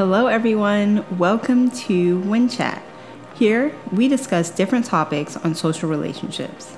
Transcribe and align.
Hello, 0.00 0.28
everyone. 0.28 1.04
Welcome 1.18 1.70
to 1.72 2.20
When 2.20 2.48
Chat. 2.48 2.82
Here, 3.34 3.76
we 3.92 4.08
discuss 4.08 4.48
different 4.48 4.86
topics 4.86 5.36
on 5.36 5.54
social 5.54 5.90
relationships. 5.90 6.74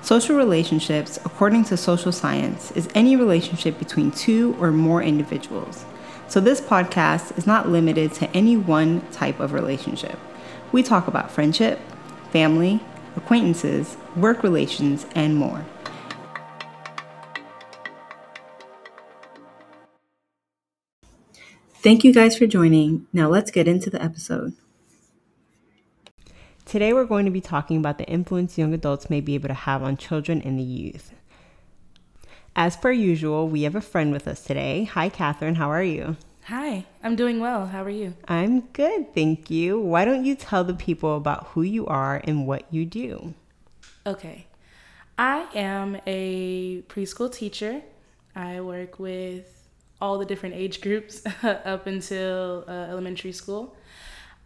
Social 0.00 0.38
relationships, 0.38 1.18
according 1.22 1.64
to 1.64 1.76
social 1.76 2.12
science, 2.12 2.70
is 2.70 2.88
any 2.94 3.14
relationship 3.14 3.78
between 3.78 4.10
two 4.10 4.56
or 4.58 4.72
more 4.72 5.02
individuals. 5.02 5.84
So, 6.28 6.40
this 6.40 6.62
podcast 6.62 7.36
is 7.36 7.46
not 7.46 7.68
limited 7.68 8.14
to 8.14 8.30
any 8.34 8.56
one 8.56 9.02
type 9.10 9.38
of 9.38 9.52
relationship. 9.52 10.18
We 10.72 10.82
talk 10.82 11.06
about 11.06 11.30
friendship, 11.30 11.78
family, 12.30 12.80
acquaintances, 13.16 13.98
work 14.16 14.42
relations, 14.42 15.04
and 15.14 15.36
more. 15.36 15.66
Thank 21.82 22.04
you 22.04 22.14
guys 22.14 22.38
for 22.38 22.46
joining. 22.46 23.08
Now 23.12 23.28
let's 23.28 23.50
get 23.50 23.66
into 23.66 23.90
the 23.90 24.00
episode. 24.00 24.52
Today 26.64 26.92
we're 26.92 27.06
going 27.06 27.24
to 27.24 27.30
be 27.32 27.40
talking 27.40 27.76
about 27.76 27.98
the 27.98 28.04
influence 28.04 28.56
young 28.56 28.72
adults 28.72 29.10
may 29.10 29.20
be 29.20 29.34
able 29.34 29.48
to 29.48 29.54
have 29.54 29.82
on 29.82 29.96
children 29.96 30.40
and 30.42 30.56
the 30.56 30.62
youth. 30.62 31.12
As 32.54 32.76
per 32.76 32.92
usual, 32.92 33.48
we 33.48 33.62
have 33.62 33.74
a 33.74 33.80
friend 33.80 34.12
with 34.12 34.28
us 34.28 34.44
today. 34.44 34.84
Hi, 34.84 35.08
Catherine. 35.08 35.56
How 35.56 35.72
are 35.72 35.82
you? 35.82 36.16
Hi, 36.44 36.86
I'm 37.02 37.16
doing 37.16 37.40
well. 37.40 37.66
How 37.66 37.82
are 37.82 37.90
you? 37.90 38.14
I'm 38.28 38.60
good, 38.60 39.12
thank 39.12 39.50
you. 39.50 39.80
Why 39.80 40.04
don't 40.04 40.24
you 40.24 40.36
tell 40.36 40.62
the 40.62 40.74
people 40.74 41.16
about 41.16 41.48
who 41.48 41.62
you 41.62 41.88
are 41.88 42.20
and 42.22 42.46
what 42.46 42.64
you 42.72 42.86
do? 42.86 43.34
Okay. 44.06 44.46
I 45.18 45.48
am 45.52 45.98
a 46.06 46.82
preschool 46.82 47.32
teacher. 47.32 47.82
I 48.36 48.60
work 48.60 49.00
with 49.00 49.61
all 50.02 50.18
the 50.18 50.24
different 50.24 50.56
age 50.56 50.80
groups 50.80 51.22
up 51.44 51.86
until 51.86 52.64
uh, 52.66 52.72
elementary 52.90 53.30
school. 53.30 53.76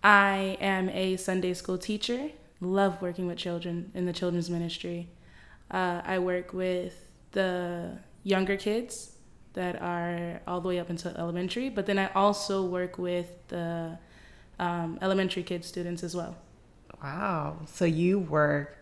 I 0.05 0.59
am 0.61 0.91
a 0.91 1.17
Sunday 1.17 1.55
school 1.55 1.79
teacher. 1.79 2.31
Love 2.61 3.01
working 3.01 3.27
with 3.27 3.39
children 3.39 3.91
in 3.95 4.05
the 4.05 4.13
children's 4.13 4.51
ministry. 4.51 5.09
Uh, 5.71 6.03
I 6.05 6.19
work 6.19 6.53
with 6.53 7.09
the 7.33 7.99
younger 8.23 8.59
kids 8.59 9.13
that 9.55 9.81
are 9.81 10.43
all 10.47 10.61
the 10.61 10.69
way 10.69 10.79
up 10.79 10.91
until 10.91 11.13
elementary, 11.17 11.71
but 11.71 11.87
then 11.87 11.99
I 11.99 12.13
also 12.13 12.63
work 12.63 12.99
with 12.99 13.27
the 13.49 13.99
um, 14.59 14.99
elementary 15.01 15.43
kid 15.43 15.65
students 15.65 16.05
as 16.05 16.15
well. 16.15 16.37
Wow. 17.03 17.61
So 17.65 17.87
you 17.87 18.19
work 18.19 18.77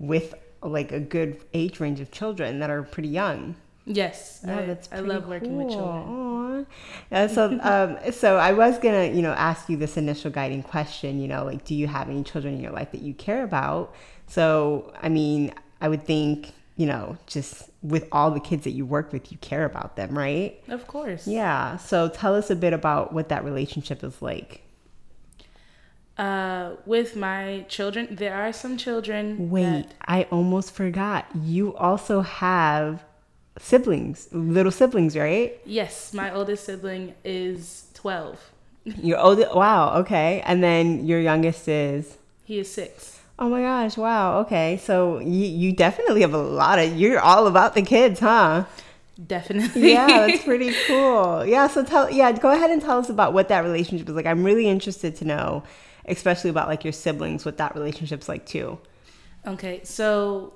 with 0.00 0.34
like 0.64 0.90
a 0.90 0.98
good 0.98 1.40
age 1.54 1.78
range 1.78 2.00
of 2.00 2.10
children 2.10 2.58
that 2.58 2.70
are 2.70 2.82
pretty 2.82 3.08
young. 3.08 3.54
Yes, 3.88 4.42
yeah, 4.46 4.58
I, 4.58 4.66
that's 4.66 4.88
I 4.92 5.00
love 5.00 5.26
working 5.26 5.56
with 5.56 5.70
children. 5.70 6.66
Yeah, 7.10 7.28
so 7.28 7.58
um, 7.62 8.12
so 8.12 8.36
I 8.36 8.52
was 8.52 8.78
gonna 8.78 9.06
you 9.06 9.22
know 9.22 9.32
ask 9.32 9.68
you 9.68 9.76
this 9.76 9.96
initial 9.96 10.30
guiding 10.30 10.62
question. 10.62 11.20
You 11.20 11.28
know, 11.28 11.44
like, 11.44 11.64
do 11.64 11.74
you 11.74 11.86
have 11.86 12.10
any 12.10 12.22
children 12.22 12.54
in 12.54 12.60
your 12.60 12.72
life 12.72 12.90
that 12.92 13.00
you 13.00 13.14
care 13.14 13.44
about? 13.44 13.94
So 14.26 14.92
I 15.00 15.08
mean, 15.08 15.54
I 15.80 15.88
would 15.88 16.04
think 16.04 16.52
you 16.76 16.86
know 16.86 17.16
just 17.26 17.70
with 17.82 18.08
all 18.12 18.30
the 18.30 18.40
kids 18.40 18.64
that 18.64 18.72
you 18.72 18.84
work 18.84 19.12
with, 19.12 19.30
you 19.32 19.38
care 19.38 19.64
about 19.64 19.96
them, 19.96 20.18
right? 20.18 20.60
Of 20.68 20.86
course. 20.86 21.26
Yeah. 21.26 21.76
So 21.76 22.08
tell 22.08 22.34
us 22.34 22.50
a 22.50 22.56
bit 22.56 22.72
about 22.72 23.12
what 23.12 23.28
that 23.30 23.44
relationship 23.44 24.02
is 24.02 24.20
like. 24.20 24.62
Uh, 26.18 26.72
with 26.84 27.14
my 27.14 27.64
children, 27.68 28.16
there 28.16 28.34
are 28.34 28.52
some 28.52 28.76
children. 28.76 29.48
Wait, 29.50 29.64
that... 29.64 29.94
I 30.04 30.24
almost 30.24 30.72
forgot. 30.72 31.26
You 31.34 31.76
also 31.76 32.22
have 32.22 33.04
siblings, 33.58 34.28
little 34.32 34.72
siblings, 34.72 35.16
right? 35.16 35.58
Yes, 35.64 36.12
my 36.14 36.32
oldest 36.32 36.64
sibling 36.64 37.14
is 37.24 37.86
12. 37.94 38.50
Your 39.02 39.18
oldest, 39.18 39.54
wow, 39.54 39.98
okay. 39.98 40.42
And 40.46 40.62
then 40.62 41.06
your 41.06 41.20
youngest 41.20 41.68
is? 41.68 42.16
He 42.44 42.58
is 42.58 42.72
six. 42.72 43.20
Oh 43.38 43.48
my 43.48 43.60
gosh, 43.60 43.96
wow, 43.96 44.40
okay. 44.40 44.80
So 44.82 45.18
you, 45.18 45.46
you 45.46 45.72
definitely 45.72 46.22
have 46.22 46.34
a 46.34 46.38
lot 46.38 46.78
of, 46.78 46.96
you're 46.96 47.20
all 47.20 47.46
about 47.46 47.74
the 47.74 47.82
kids, 47.82 48.20
huh? 48.20 48.64
Definitely. 49.24 49.92
yeah, 49.92 50.26
that's 50.26 50.44
pretty 50.44 50.72
cool. 50.86 51.44
Yeah, 51.44 51.66
so 51.68 51.84
tell, 51.84 52.10
yeah, 52.10 52.32
go 52.32 52.50
ahead 52.50 52.70
and 52.70 52.80
tell 52.80 52.98
us 52.98 53.08
about 53.08 53.32
what 53.32 53.48
that 53.48 53.60
relationship 53.60 54.08
is 54.08 54.14
like. 54.14 54.26
I'm 54.26 54.44
really 54.44 54.68
interested 54.68 55.16
to 55.16 55.24
know, 55.24 55.62
especially 56.06 56.50
about 56.50 56.68
like 56.68 56.84
your 56.84 56.92
siblings, 56.92 57.44
what 57.44 57.58
that 57.58 57.74
relationship's 57.74 58.28
like 58.28 58.46
too. 58.46 58.78
Okay, 59.46 59.80
so 59.84 60.52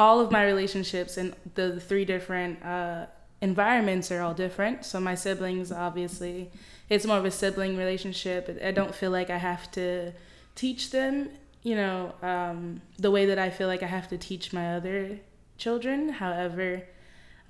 all 0.00 0.18
of 0.18 0.32
my 0.32 0.42
relationships 0.46 1.18
and 1.18 1.36
the, 1.56 1.78
three 1.78 2.06
different 2.06 2.64
uh, 2.64 3.04
environments 3.42 4.10
are 4.10 4.22
all 4.22 4.32
different. 4.32 4.82
So 4.82 4.98
my 4.98 5.14
siblings, 5.14 5.70
obviously, 5.70 6.50
it's 6.88 7.04
more 7.04 7.18
of 7.18 7.26
a 7.26 7.30
sibling 7.30 7.76
relationship. 7.76 8.58
I 8.64 8.70
don't 8.70 8.94
feel 8.94 9.10
like 9.10 9.28
I 9.28 9.36
have 9.36 9.70
to 9.72 10.12
teach 10.54 10.90
them, 10.90 11.28
you 11.62 11.76
know, 11.76 12.14
um, 12.22 12.80
the 12.98 13.10
way 13.10 13.26
that 13.26 13.38
I 13.38 13.50
feel 13.50 13.68
like 13.68 13.82
I 13.82 13.86
have 13.88 14.08
to 14.08 14.16
teach 14.16 14.54
my 14.54 14.74
other 14.74 15.20
children. 15.58 16.08
However, 16.08 16.82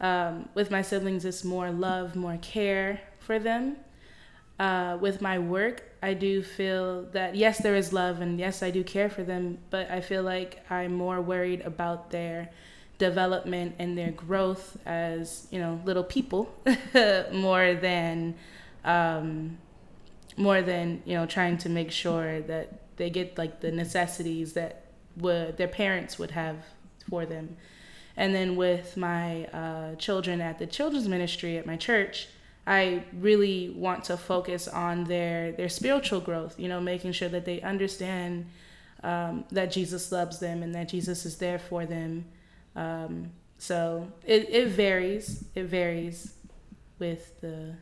um, 0.01 0.49
with 0.55 0.73
my 0.73 0.83
siblings, 0.83 1.25
it's 1.25 1.45
more 1.45 1.71
love, 1.71 2.17
more 2.17 2.39
care 2.43 3.01
for 3.21 3.39
them. 3.39 3.77
Uh, 4.61 4.99
with 5.01 5.23
my 5.23 5.39
work, 5.39 5.83
I 6.03 6.13
do 6.13 6.43
feel 6.43 7.05
that 7.13 7.35
yes, 7.35 7.63
there 7.63 7.75
is 7.75 7.95
love, 7.95 8.21
and 8.21 8.39
yes, 8.39 8.63
I 8.63 8.71
do 8.71 8.85
care 8.85 9.09
for 9.09 9.23
them, 9.23 9.57
but 9.71 9.91
I 9.91 10.03
feel 10.03 10.23
like 10.23 10.63
I'm 10.69 10.93
more 10.93 11.19
worried 11.23 11.63
about 11.63 12.11
their 12.11 12.51
development 12.99 13.77
and 13.79 13.97
their 13.97 14.11
growth 14.11 14.77
as 14.85 15.49
you 15.51 15.59
know 15.59 15.81
little 15.87 16.05
people 16.05 16.55
more 17.33 17.73
than 17.73 18.35
um, 18.85 19.57
more 20.37 20.61
than 20.61 21.03
you 21.07 21.15
know 21.15 21.25
trying 21.25 21.57
to 21.57 21.71
make 21.71 21.91
sure 21.91 22.43
that 22.43 22.97
they 22.99 23.09
get 23.09 23.39
like 23.39 23.61
the 23.61 23.73
necessities 23.73 24.53
that 24.53 24.85
would 25.17 25.57
their 25.57 25.69
parents 25.69 26.19
would 26.19 26.33
have 26.33 26.57
for 27.09 27.25
them. 27.25 27.57
And 28.15 28.35
then 28.35 28.57
with 28.57 28.99
my 28.99 29.47
uh, 29.47 29.95
children 29.95 30.43
at 30.43 30.59
the 30.59 30.67
children's 30.67 31.09
ministry 31.09 31.57
at 31.57 31.65
my 31.65 31.77
church 31.77 32.29
I 32.71 33.03
really 33.19 33.71
want 33.71 34.05
to 34.05 34.17
focus 34.17 34.69
on 34.69 35.03
their 35.05 35.51
their 35.53 35.69
spiritual 35.69 36.21
growth. 36.21 36.55
You 36.59 36.69
know, 36.69 36.81
making 36.81 37.13
sure 37.13 37.29
that 37.29 37.45
they 37.45 37.61
understand 37.61 38.47
um, 39.03 39.45
that 39.51 39.73
Jesus 39.73 40.13
loves 40.13 40.39
them 40.39 40.63
and 40.63 40.73
that 40.77 40.89
Jesus 40.89 41.27
is 41.27 41.37
there 41.39 41.59
for 41.59 41.85
them. 41.85 42.25
Um, 42.77 43.33
so 43.59 44.07
it, 44.25 44.49
it 44.51 44.69
varies. 44.69 45.45
It 45.57 45.65
varies 45.65 46.33
with 47.01 47.41
the 47.41 47.75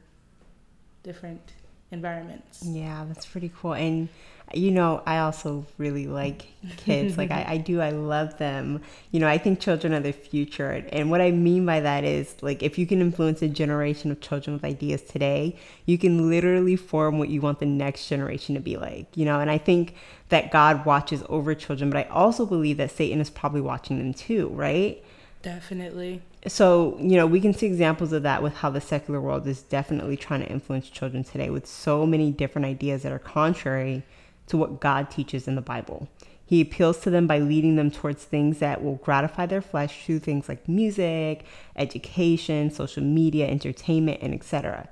different 1.03 1.53
environments. 1.91 2.63
Yeah, 2.65 3.05
that's 3.07 3.27
pretty 3.27 3.53
cool. 3.61 3.75
And 3.75 4.09
you 4.55 4.71
know, 4.71 5.03
I 5.07 5.19
also 5.19 5.67
really 5.77 6.07
like 6.07 6.47
kids. 6.77 7.19
like 7.19 7.31
I, 7.31 7.45
I 7.49 7.57
do, 7.59 7.81
I 7.81 7.91
love 7.91 8.39
them. 8.39 8.81
You 9.11 9.21
know, 9.21 9.29
I 9.29 9.39
think 9.39 9.61
children 9.61 9.93
are 9.93 10.01
the 10.01 10.13
future. 10.13 10.87
And 10.91 11.11
what 11.11 11.21
I 11.21 11.31
mean 11.31 11.67
by 11.67 11.81
that 11.81 12.05
is 12.05 12.35
like 12.41 12.63
if 12.63 12.79
you 12.79 12.87
can 12.87 13.01
influence 13.01 13.43
a 13.43 13.49
generation 13.49 14.11
of 14.11 14.21
children 14.21 14.55
with 14.55 14.65
ideas 14.65 15.03
today, 15.03 15.57
you 15.87 15.99
can 15.99 16.31
literally 16.31 16.77
form 16.77 17.19
what 17.19 17.29
you 17.29 17.41
want 17.41 17.59
the 17.59 17.67
next 17.67 18.09
generation 18.09 18.55
to 18.55 18.61
be 18.61 18.77
like. 18.77 19.07
You 19.17 19.25
know, 19.25 19.41
and 19.41 19.51
I 19.51 19.59
think 19.59 19.95
that 20.31 20.51
God 20.51 20.85
watches 20.85 21.23
over 21.29 21.55
children, 21.55 21.91
but 21.91 22.07
I 22.07 22.09
also 22.11 22.47
believe 22.47 22.77
that 22.79 22.91
Satan 22.91 23.21
is 23.21 23.31
probably 23.31 23.61
watching 23.61 23.99
them 23.99 24.15
too, 24.15 24.49
right? 24.49 25.03
Definitely. 25.43 26.23
So, 26.47 26.97
you 27.01 27.17
know, 27.17 27.27
we 27.27 27.41
can 27.41 27.55
see 27.55 27.67
examples 27.67 28.13
of 28.13 28.23
that 28.25 28.43
with 28.43 28.55
how 28.55 28.71
the 28.71 28.81
secular 28.81 29.21
world 29.21 29.47
is 29.47 29.63
definitely 29.63 30.17
trying 30.17 30.41
to 30.41 30.49
influence 30.49 30.89
children 30.89 31.25
today 31.25 31.51
with 31.51 31.67
so 31.67 32.07
many 32.07 32.31
different 32.31 32.67
ideas 32.67 33.03
that 33.03 33.13
are 33.13 33.19
contrary 33.19 34.03
to 34.49 34.57
what 34.57 34.81
God 34.81 35.11
teaches 35.11 35.47
in 35.49 35.55
the 35.55 35.63
Bible. 35.63 36.09
He 36.49 36.63
appeals 36.63 37.01
to 37.01 37.11
them 37.11 37.27
by 37.27 37.41
leading 37.41 37.77
them 37.77 37.91
towards 37.91 38.25
things 38.25 38.59
that 38.59 38.83
will 38.83 38.95
gratify 38.97 39.45
their 39.45 39.61
flesh 39.61 40.07
through 40.07 40.21
things 40.21 40.49
like 40.49 40.67
music, 40.67 41.45
education, 41.77 42.71
social 42.71 43.03
media, 43.03 43.47
entertainment, 43.49 44.23
and 44.23 44.33
etc. 44.33 44.89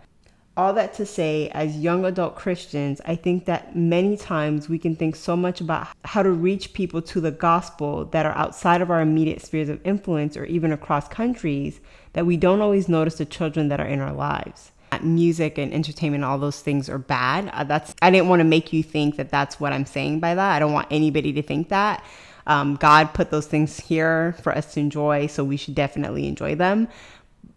All 0.54 0.75
that 0.75 0.92
to 0.94 1.06
say, 1.06 1.48
as 1.54 1.78
young 1.78 2.04
adult 2.04 2.36
Christians, 2.36 3.00
I 3.06 3.14
think 3.14 3.46
that 3.46 3.75
many 3.75 4.19
times 4.19 4.69
we 4.69 4.78
can 4.78 4.96
think 4.96 5.16
so 5.16 5.34
much 5.34 5.62
about 5.62 5.88
how 6.04 6.22
to 6.22 6.31
reach 6.31 6.75
people 6.75 7.00
to 7.02 7.22
the 7.22 7.31
gospel 7.31 8.04
that 8.06 8.26
are 8.26 8.36
outside 8.36 8.82
of 8.82 8.90
our 8.90 9.00
immediate 9.00 9.40
spheres 9.40 9.70
of 9.70 9.81
influence 9.82 10.36
or 10.36 10.44
even 10.44 10.72
across 10.72 11.08
countries 11.08 11.81
that 12.12 12.26
we 12.26 12.36
don't 12.36 12.60
always 12.60 12.86
notice 12.86 13.16
the 13.16 13.25
children 13.25 13.69
that 13.69 13.81
are 13.81 13.86
in 13.86 14.00
our 14.00 14.12
lives 14.12 14.72
music 15.02 15.58
and 15.58 15.72
entertainment 15.72 16.24
all 16.24 16.38
those 16.38 16.60
things 16.60 16.88
are 16.88 16.98
bad. 16.98 17.48
Uh, 17.52 17.64
that's 17.64 17.94
i 18.02 18.10
didn't 18.10 18.28
want 18.28 18.40
to 18.40 18.44
make 18.44 18.72
you 18.72 18.82
think 18.82 19.16
that 19.16 19.30
that's 19.30 19.60
what 19.60 19.72
i'm 19.72 19.86
saying 19.86 20.20
by 20.20 20.34
that. 20.34 20.56
I 20.56 20.58
don't 20.58 20.72
want 20.72 20.88
anybody 20.90 21.32
to 21.34 21.42
think 21.42 21.68
that. 21.68 22.04
Um, 22.46 22.76
god 22.76 23.12
put 23.14 23.30
those 23.30 23.46
things 23.46 23.80
here 23.80 24.36
for 24.42 24.54
us 24.54 24.74
to 24.74 24.80
enjoy 24.80 25.26
so 25.26 25.44
we 25.44 25.56
should 25.56 25.74
definitely 25.74 26.26
enjoy 26.26 26.54
them. 26.54 26.88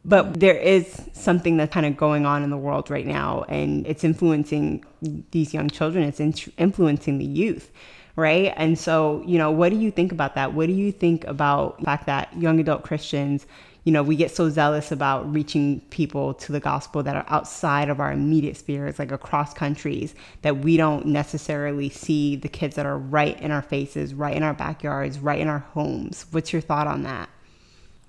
But 0.06 0.40
there 0.40 0.58
is 0.58 1.02
something 1.14 1.58
that's 1.58 1.74
kind 1.74 1.86
of 1.86 1.98
going 1.98 2.26
on 2.26 2.44
in 2.44 2.50
the 2.50 2.58
world 2.58 2.90
right 2.90 3.06
now 3.06 3.44
and 3.50 3.86
it's 3.86 4.04
influencing 4.04 4.86
these 5.32 5.54
young 5.54 5.70
children. 5.70 6.06
It's 6.06 6.20
in- 6.20 6.54
influencing 6.58 7.18
the 7.18 7.26
youth 7.26 7.72
right? 8.16 8.54
And 8.58 8.78
so 8.78 9.24
you 9.26 9.38
know 9.38 9.50
what 9.52 9.70
do 9.70 9.78
you 9.78 9.92
think 9.92 10.12
about 10.12 10.36
that? 10.36 10.54
What 10.54 10.68
do 10.68 10.74
you 10.74 10.92
think 10.92 11.24
about 11.26 11.80
the 11.80 11.86
fact 11.86 12.06
that 12.08 12.36
young 12.38 12.60
adult 12.60 12.84
christians 12.84 13.46
you 13.84 13.92
know, 13.92 14.04
we 14.04 14.16
get 14.16 14.32
so 14.32 14.50
zealous 14.50 14.92
about 14.92 15.32
reaching 15.32 15.80
people 15.90 16.34
to 16.36 16.52
the 16.52 16.60
gospel 16.60 17.02
that 17.04 17.16
are 17.16 17.26
outside 17.28 17.90
of 17.90 18.00
our 18.00 18.12
immediate 18.12 18.58
spheres, 18.58 19.00
like 19.00 19.12
across 19.12 19.54
countries, 19.54 20.16
that 20.42 20.58
we 20.58 20.78
don't 20.78 21.06
necessarily 21.06 21.90
see 21.90 22.36
the 22.36 22.50
kids 22.50 22.76
that 22.76 22.86
are 22.86 22.98
right 22.98 23.40
in 23.42 23.52
our 23.52 23.62
faces, 23.62 24.14
right 24.14 24.36
in 24.36 24.44
our 24.44 24.54
backyards, 24.54 25.20
right 25.20 25.40
in 25.40 25.48
our 25.48 25.60
homes. 25.60 26.26
What's 26.32 26.52
your 26.52 26.62
thought 26.62 26.88
on 26.88 27.04
that? 27.04 27.30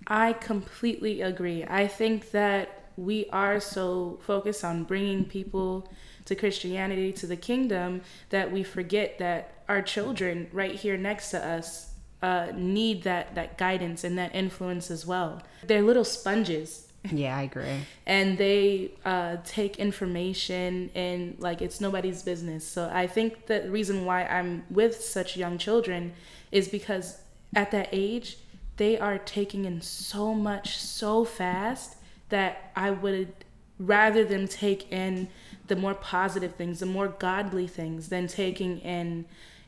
I 0.07 0.33
completely 0.33 1.23
agree. 1.23 1.65
I 1.65 1.87
think 1.87 2.33
that 2.33 2.91
we 2.97 3.27
are 3.31 3.61
so 3.61 4.19
focused 4.23 4.65
on 4.65 4.85
bringing 4.85 5.25
people 5.25 5.91
to 6.25 6.35
Christianity, 6.35 7.13
to 7.13 7.27
the 7.27 7.37
kingdom, 7.37 8.03
that 8.31 8.53
we 8.53 8.63
forget 8.63 9.19
that 9.19 9.63
our 9.69 9.83
children 9.83 10.49
right 10.53 10.75
here 10.75 10.97
next 10.97 11.31
to 11.31 11.47
us 11.47 11.90
uh, 12.23 12.49
need 12.55 13.03
that 13.05 13.35
that 13.35 13.57
guidance 13.59 14.05
and 14.05 14.19
that 14.19 14.35
influence 14.35 14.91
as 14.91 15.07
well. 15.07 15.43
They're 15.67 15.83
little 15.83 16.05
sponges. 16.05 16.87
Yeah, 17.11 17.37
I 17.37 17.43
agree. 17.43 17.81
and 18.07 18.37
they 18.37 18.93
uh, 19.05 19.39
take 19.45 19.79
information 19.79 20.91
and 20.95 21.37
like 21.39 21.63
it's 21.63 21.81
nobody's 21.81 22.23
business. 22.23 22.67
So 22.67 22.91
I 22.93 23.07
think 23.07 23.47
the 23.47 23.71
reason 23.71 24.05
why 24.05 24.25
I'm 24.27 24.65
with 24.71 25.01
such 25.03 25.37
young 25.37 25.57
children 25.59 26.13
is 26.53 26.69
because 26.69 27.19
at 27.55 27.71
that 27.71 27.89
age 27.93 28.39
they 28.77 28.99
are 28.99 29.19
taking 29.19 29.65
in 29.65 29.81
so 29.81 30.35
much 30.35 30.79
so 30.79 31.25
fast 31.25 31.97
that 32.31 32.73
I 32.77 32.91
would 32.91 33.33
rather 33.79 34.25
them 34.25 34.47
take 34.47 34.91
in 34.93 35.29
the 35.67 35.77
more 35.77 35.95
positive 35.95 36.55
things, 36.55 36.81
the 36.81 36.87
more 36.87 37.09
godly 37.09 37.67
things, 37.67 38.09
than 38.09 38.27
taking 38.27 38.79
in 38.81 39.25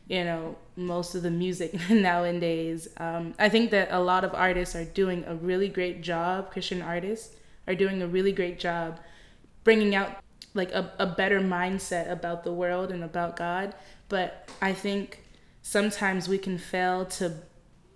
you 0.09 0.25
know 0.25 0.57
most 0.77 1.15
of 1.15 1.23
the 1.23 1.31
music 1.31 1.75
nowadays. 1.91 2.89
Um, 2.97 3.35
i 3.39 3.49
think 3.49 3.71
that 3.71 3.89
a 3.91 4.01
lot 4.01 4.25
of 4.25 4.35
artists 4.35 4.75
are 4.75 4.85
doing 4.85 5.25
a 5.27 5.35
really 5.35 5.69
great 5.69 6.03
job 6.03 6.51
christian 6.51 6.83
artists 6.83 7.37
are 7.67 7.75
doing 7.75 8.03
a 8.03 8.07
really 8.07 8.33
great 8.33 8.59
job 8.59 8.99
bringing 9.65 9.95
out 9.95 10.23
like 10.55 10.73
a, 10.73 10.93
a 10.99 11.07
better 11.07 11.41
mindset 11.41 12.11
about 12.11 12.45
the 12.45 12.53
world 12.53 12.91
and 12.91 13.03
about 13.03 13.37
god. 13.37 13.75
But 14.09 14.49
i 14.61 14.73
think 14.73 15.23
sometimes 15.63 16.29
we 16.29 16.39
can 16.39 16.59
fail 16.59 17.05
to 17.07 17.33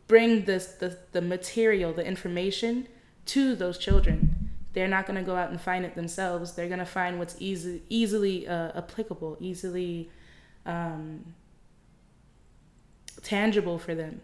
bring 0.06 0.44
this 0.44 0.66
the, 0.66 0.98
the 1.12 1.20
material 1.20 1.92
the 1.92 2.06
information 2.06 2.88
to 3.26 3.56
those 3.56 3.76
children. 3.76 4.50
They're 4.72 4.88
not 4.88 5.06
going 5.06 5.16
to 5.16 5.22
go 5.22 5.36
out 5.36 5.50
and 5.50 5.60
find 5.60 5.86
it 5.86 5.94
themselves. 5.94 6.52
They're 6.52 6.68
going 6.68 6.80
to 6.80 6.84
find 6.86 7.18
what's 7.18 7.36
easy 7.40 7.82
easily 7.88 8.46
uh, 8.46 8.72
applicable 8.76 9.36
easily 9.40 10.10
um, 10.64 11.34
tangible 13.22 13.78
for 13.78 13.94
them. 13.94 14.20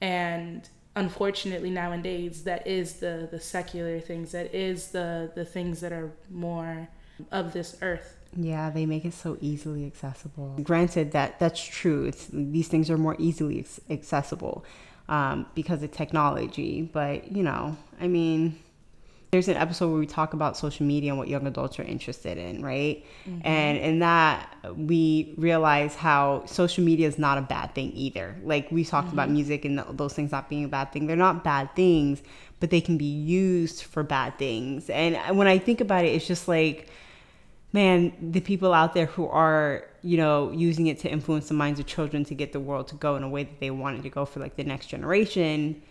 And 0.00 0.68
unfortunately 0.96 1.70
nowadays 1.70 2.44
that 2.44 2.64
is 2.66 2.94
the 2.94 3.28
the 3.30 3.40
secular 3.40 3.98
things 3.98 4.30
that 4.30 4.54
is 4.54 4.88
the 4.92 5.28
the 5.34 5.44
things 5.44 5.80
that 5.80 5.92
are 5.92 6.12
more 6.30 6.88
of 7.32 7.52
this 7.52 7.76
earth. 7.82 8.16
Yeah 8.36 8.70
they 8.70 8.86
make 8.86 9.04
it 9.04 9.14
so 9.14 9.36
easily 9.40 9.86
accessible. 9.86 10.56
Granted 10.62 11.12
that 11.12 11.38
that's 11.38 11.62
true. 11.62 12.04
It's 12.04 12.28
these 12.32 12.68
things 12.68 12.90
are 12.90 12.98
more 12.98 13.16
easily 13.18 13.66
accessible 13.90 14.64
um, 15.08 15.46
because 15.54 15.82
of 15.82 15.90
technology 15.92 16.82
but 16.82 17.30
you 17.30 17.42
know 17.42 17.76
i 18.00 18.08
mean 18.08 18.58
there's 19.34 19.48
an 19.48 19.56
episode 19.56 19.88
where 19.88 19.98
we 19.98 20.06
talk 20.06 20.32
about 20.32 20.56
social 20.56 20.86
media 20.86 21.10
and 21.10 21.18
what 21.18 21.26
young 21.26 21.44
adults 21.44 21.80
are 21.80 21.82
interested 21.82 22.38
in, 22.38 22.62
right? 22.62 23.04
Mm-hmm. 23.28 23.44
And 23.44 23.78
in 23.78 23.98
that, 23.98 24.56
we 24.76 25.34
realize 25.36 25.96
how 25.96 26.44
social 26.46 26.84
media 26.84 27.08
is 27.08 27.18
not 27.18 27.36
a 27.36 27.42
bad 27.42 27.74
thing 27.74 27.90
either. 27.94 28.36
Like 28.44 28.70
we 28.70 28.84
talked 28.84 29.08
mm-hmm. 29.08 29.16
about 29.16 29.30
music 29.30 29.64
and 29.64 29.80
those 29.90 30.12
things 30.12 30.30
not 30.30 30.48
being 30.48 30.64
a 30.64 30.68
bad 30.68 30.92
thing. 30.92 31.08
They're 31.08 31.16
not 31.16 31.42
bad 31.42 31.74
things, 31.74 32.22
but 32.60 32.70
they 32.70 32.80
can 32.80 32.96
be 32.96 33.06
used 33.06 33.82
for 33.82 34.04
bad 34.04 34.38
things. 34.38 34.88
And 34.88 35.36
when 35.36 35.48
I 35.48 35.58
think 35.58 35.80
about 35.80 36.04
it, 36.04 36.10
it's 36.10 36.28
just 36.28 36.46
like, 36.46 36.88
man, 37.72 38.12
the 38.30 38.40
people 38.40 38.72
out 38.72 38.94
there 38.94 39.06
who 39.06 39.26
are, 39.26 39.84
you 40.02 40.16
know, 40.16 40.52
using 40.52 40.86
it 40.86 41.00
to 41.00 41.10
influence 41.10 41.48
the 41.48 41.54
minds 41.54 41.80
of 41.80 41.86
children 41.86 42.24
to 42.26 42.36
get 42.36 42.52
the 42.52 42.60
world 42.60 42.86
to 42.86 42.94
go 42.94 43.16
in 43.16 43.24
a 43.24 43.28
way 43.28 43.42
that 43.42 43.58
they 43.58 43.72
want 43.72 43.98
it 43.98 44.02
to 44.02 44.10
go 44.10 44.24
for 44.24 44.38
like 44.38 44.54
the 44.54 44.62
next 44.62 44.86
generation 44.86 45.82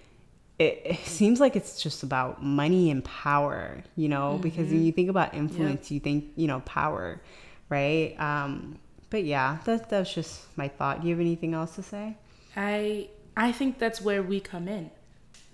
it, 0.59 0.81
it, 0.85 0.99
seems 1.05 1.39
like 1.39 1.55
it's 1.55 1.81
just 1.81 2.03
about 2.03 2.43
money 2.43 2.91
and 2.91 3.03
power, 3.03 3.83
you 3.95 4.07
know, 4.07 4.33
mm-hmm. 4.33 4.41
because 4.41 4.69
when 4.69 4.85
you 4.85 4.91
think 4.91 5.09
about 5.09 5.33
influence, 5.33 5.89
you 5.91 5.99
think, 5.99 6.25
you 6.35 6.47
know, 6.47 6.59
power, 6.61 7.21
right? 7.69 8.15
Um, 8.19 8.79
but 9.09 9.23
yeah, 9.23 9.57
that, 9.65 9.89
that's 9.89 10.13
just 10.13 10.45
my 10.57 10.67
thought. 10.67 11.01
Do 11.01 11.07
you 11.07 11.13
have 11.13 11.21
anything 11.21 11.53
else 11.53 11.75
to 11.75 11.83
say? 11.83 12.17
I 12.55 13.09
I 13.35 13.51
think 13.51 13.79
that's 13.79 14.01
where 14.01 14.21
we 14.21 14.39
come 14.39 14.67
in. 14.67 14.91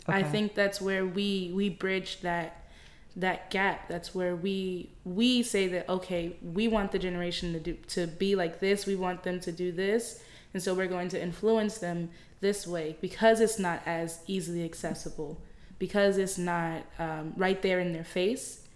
Okay. 0.07 0.17
I 0.17 0.23
think 0.23 0.55
that's 0.55 0.81
where 0.81 1.05
we 1.05 1.51
we 1.53 1.69
bridge 1.69 2.21
that 2.21 2.67
that 3.15 3.49
gap. 3.51 3.87
That's 3.87 4.13
where 4.15 4.35
we 4.35 4.89
we 5.03 5.43
say 5.43 5.67
that 5.67 5.89
okay, 5.89 6.35
we 6.41 6.67
want 6.67 6.91
the 6.91 6.99
generation 6.99 7.53
to 7.53 7.59
do 7.59 7.73
to 7.89 8.07
be 8.07 8.35
like 8.35 8.59
this. 8.59 8.85
We 8.85 8.95
want 8.95 9.23
them 9.23 9.39
to 9.41 9.51
do 9.51 9.71
this, 9.71 10.21
and 10.53 10.61
so 10.61 10.73
we're 10.73 10.87
going 10.87 11.09
to 11.09 11.21
influence 11.21 11.77
them 11.77 12.09
this 12.41 12.65
way 12.65 12.97
because 13.01 13.39
it's 13.39 13.59
not 13.59 13.81
as 13.85 14.19
easily 14.27 14.63
accessible, 14.63 15.41
because 15.77 16.17
it's 16.17 16.37
not 16.37 16.83
um, 16.97 17.33
right 17.35 17.61
there 17.61 17.79
in 17.79 17.93
their 17.93 18.03
face. 18.03 18.67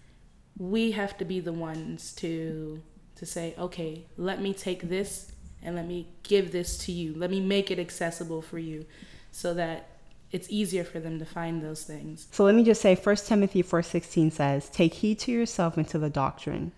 We 0.57 0.91
have 0.91 1.17
to 1.17 1.25
be 1.25 1.39
the 1.39 1.53
ones 1.53 2.13
to 2.15 2.81
to 3.15 3.25
say, 3.25 3.55
okay, 3.57 4.05
let 4.17 4.41
me 4.41 4.53
take 4.53 4.89
this 4.89 5.31
and 5.61 5.75
let 5.75 5.87
me 5.87 6.07
give 6.23 6.51
this 6.51 6.77
to 6.79 6.91
you. 6.91 7.13
Let 7.15 7.31
me 7.31 7.39
make 7.39 7.71
it 7.71 7.79
accessible 7.79 8.41
for 8.41 8.59
you, 8.59 8.85
so 9.31 9.53
that 9.53 9.89
it's 10.31 10.47
easier 10.49 10.83
for 10.83 10.99
them 10.99 11.19
to 11.19 11.25
find 11.25 11.63
those 11.63 11.83
things. 11.83 12.27
So 12.31 12.43
let 12.43 12.55
me 12.55 12.63
just 12.63 12.81
say 12.81 12.95
1 12.95 13.27
Timothy 13.27 13.61
4:16 13.61 14.31
says, 14.31 14.69
"Take 14.69 14.95
heed 14.95 15.19
to 15.19 15.31
yourself 15.31 15.77
and 15.77 15.87
to 15.87 15.99
the 15.99 16.09
doctrine. 16.09 16.71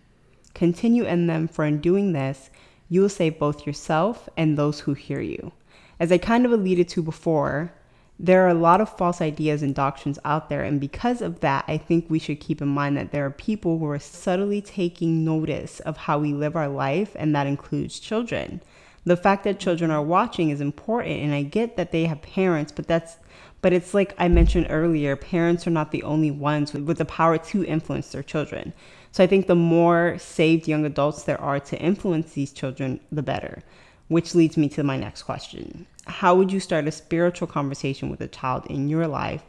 Continue 0.54 1.06
in 1.06 1.28
them, 1.28 1.48
for 1.48 1.66
in 1.66 1.80
doing 1.80 2.14
this, 2.14 2.50
you 2.90 3.02
will 3.02 3.10
save 3.10 3.40
both 3.40 3.66
yourself 3.66 4.30
and 4.38 4.58
those 4.58 4.82
who 4.82 4.94
hear 4.94 5.22
you." 5.22 5.52
As 6.00 6.12
I 6.12 6.18
kind 6.18 6.46
of 6.46 6.52
alluded 6.52 6.88
to 6.90 7.02
before, 7.02 7.74
there 8.18 8.46
are 8.46 8.50
a 8.50 8.54
lot 8.54 8.80
of 8.80 8.96
false 8.98 9.22
ideas 9.22 9.62
and 9.62 9.76
doctrines 9.76 10.20
out 10.24 10.50
there, 10.50 10.64
and 10.64 10.80
because 10.80 11.22
of 11.22 11.42
that, 11.42 11.66
I 11.68 11.78
think 11.78 12.06
we 12.08 12.20
should 12.20 12.40
keep 12.40 12.62
in 12.62 12.70
mind 12.70 12.96
that 12.96 13.12
there 13.12 13.26
are 13.26 13.32
people 13.32 13.78
who 13.78 13.88
are 13.88 14.00
subtly 14.00 14.62
taking 14.62 15.26
notice 15.26 15.82
of 15.82 15.98
how 15.98 16.20
we 16.20 16.34
live 16.34 16.56
our 16.56 16.70
life, 16.70 17.16
and 17.16 17.36
that 17.36 17.48
includes 17.48 18.00
children. 18.00 18.62
The 19.04 19.18
fact 19.18 19.44
that 19.44 19.60
children 19.60 19.92
are 19.92 20.02
watching 20.02 20.50
is 20.50 20.62
important, 20.62 21.22
and 21.22 21.34
I 21.34 21.44
get 21.44 21.76
that 21.76 21.92
they 21.92 22.06
have 22.06 22.22
parents, 22.22 22.72
but 22.72 22.88
that's 22.88 23.18
but 23.62 23.74
it's 23.74 23.96
like 23.96 24.14
I 24.20 24.28
mentioned 24.28 24.68
earlier, 24.70 25.16
parents 25.16 25.66
are 25.66 25.72
not 25.72 25.90
the 25.90 26.04
only 26.04 26.30
ones 26.30 26.72
with, 26.72 27.00
the 27.00 27.06
power 27.06 27.40
to 27.40 27.66
influence 27.66 28.12
their 28.12 28.22
children. 28.22 28.74
So 29.12 29.24
I 29.24 29.28
think 29.28 29.48
the 29.48 29.56
more 29.56 30.18
saved 30.20 30.68
young 30.68 30.86
adults 30.86 31.24
there 31.24 31.42
are 31.42 31.60
to 31.60 31.80
influence 31.80 32.34
these 32.34 32.52
children, 32.52 33.00
the 33.12 33.24
better. 33.24 33.64
Which 34.08 34.36
leads 34.36 34.56
me 34.56 34.70
to 34.70 34.84
my 34.84 34.98
next 34.98 35.24
question. 35.24 35.88
How 36.06 36.36
would 36.36 36.52
you 36.52 36.60
start 36.60 36.88
a 36.88 36.92
spiritual 36.92 37.48
conversation 37.48 38.10
with 38.10 38.22
a 38.22 38.28
child 38.28 38.66
in 38.68 38.88
your 38.88 39.08
life? 39.08 39.44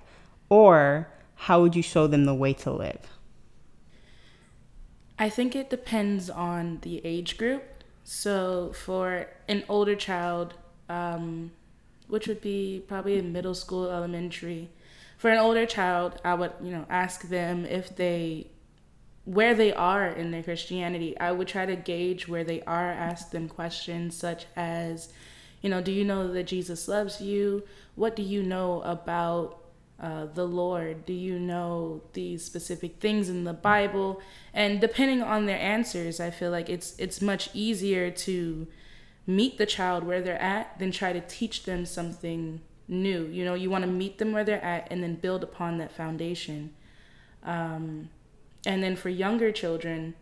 Or 0.48 1.08
how 1.34 1.60
would 1.60 1.76
you 1.76 1.82
show 1.82 2.06
them 2.06 2.24
the 2.24 2.34
way 2.34 2.54
to 2.54 2.72
live? 2.72 3.00
I 5.18 5.28
think 5.28 5.54
it 5.54 5.70
depends 5.70 6.30
on 6.30 6.78
the 6.82 7.00
age 7.04 7.36
group. 7.36 7.62
So 8.04 8.72
for 8.74 9.28
an 9.48 9.64
older 9.68 9.96
child, 9.96 10.54
um, 10.88 11.52
which 12.08 12.26
would 12.28 12.40
be 12.40 12.84
probably 12.86 13.18
in 13.18 13.32
middle 13.32 13.54
school, 13.54 13.90
elementary, 13.90 14.70
for 15.18 15.30
an 15.30 15.38
older 15.38 15.66
child, 15.66 16.20
I 16.24 16.34
would, 16.34 16.52
you 16.62 16.70
know, 16.70 16.86
ask 16.88 17.22
them 17.22 17.64
if 17.64 17.96
they 17.96 18.48
where 19.26 19.54
they 19.54 19.72
are 19.72 20.06
in 20.06 20.30
their 20.30 20.42
Christianity. 20.42 21.18
I 21.18 21.32
would 21.32 21.48
try 21.48 21.66
to 21.66 21.76
gauge 21.76 22.28
where 22.28 22.44
they 22.44 22.62
are, 22.62 22.90
ask 22.90 23.32
them 23.32 23.48
questions 23.48 24.16
such 24.16 24.46
as, 24.54 25.12
you 25.60 25.68
know, 25.68 25.82
do 25.82 25.92
you 25.92 26.04
know 26.04 26.32
that 26.32 26.46
Jesus 26.46 26.86
loves 26.86 27.20
you? 27.20 27.64
What 27.96 28.14
do 28.14 28.22
you 28.22 28.42
know 28.42 28.82
about 28.82 29.64
uh, 30.00 30.26
the 30.26 30.46
Lord? 30.46 31.04
Do 31.06 31.12
you 31.12 31.40
know 31.40 32.02
these 32.12 32.44
specific 32.44 33.00
things 33.00 33.28
in 33.28 33.42
the 33.42 33.52
Bible? 33.52 34.22
And 34.54 34.80
depending 34.80 35.22
on 35.22 35.46
their 35.46 35.58
answers, 35.58 36.20
I 36.20 36.30
feel 36.30 36.52
like 36.52 36.68
it's 36.68 36.96
it's 36.98 37.20
much 37.20 37.50
easier 37.52 38.12
to 38.12 38.68
meet 39.26 39.58
the 39.58 39.66
child 39.66 40.04
where 40.04 40.22
they're 40.22 40.40
at 40.40 40.78
than 40.78 40.92
try 40.92 41.12
to 41.12 41.20
teach 41.20 41.64
them 41.64 41.84
something 41.84 42.60
new. 42.86 43.24
You 43.24 43.44
know, 43.44 43.54
you 43.54 43.70
want 43.70 43.84
to 43.84 43.90
meet 43.90 44.18
them 44.18 44.32
where 44.32 44.44
they're 44.44 44.64
at 44.64 44.86
and 44.92 45.02
then 45.02 45.16
build 45.16 45.42
upon 45.42 45.78
that 45.78 45.90
foundation. 45.90 46.74
Um, 47.42 48.10
and 48.66 48.82
then 48.82 48.96
for 48.96 49.08
younger 49.08 49.52
children, 49.52 50.14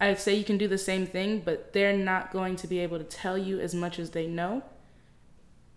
I'd 0.00 0.20
say 0.20 0.34
you 0.34 0.44
can 0.44 0.58
do 0.58 0.68
the 0.68 0.78
same 0.78 1.06
thing, 1.06 1.40
but 1.44 1.72
they're 1.72 1.96
not 1.96 2.30
going 2.30 2.56
to 2.56 2.66
be 2.66 2.78
able 2.78 2.98
to 2.98 3.04
tell 3.04 3.36
you 3.36 3.58
as 3.58 3.74
much 3.74 3.98
as 3.98 4.10
they 4.10 4.26
know 4.26 4.62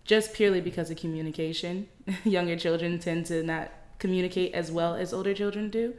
just 0.04 0.34
purely 0.34 0.60
because 0.60 0.90
of 0.90 0.98
communication. 0.98 1.88
younger 2.24 2.56
children 2.56 2.98
tend 2.98 3.24
to 3.26 3.42
not 3.42 3.72
communicate 3.98 4.52
as 4.52 4.70
well 4.70 4.94
as 4.94 5.14
older 5.14 5.32
children 5.32 5.70
do. 5.70 5.94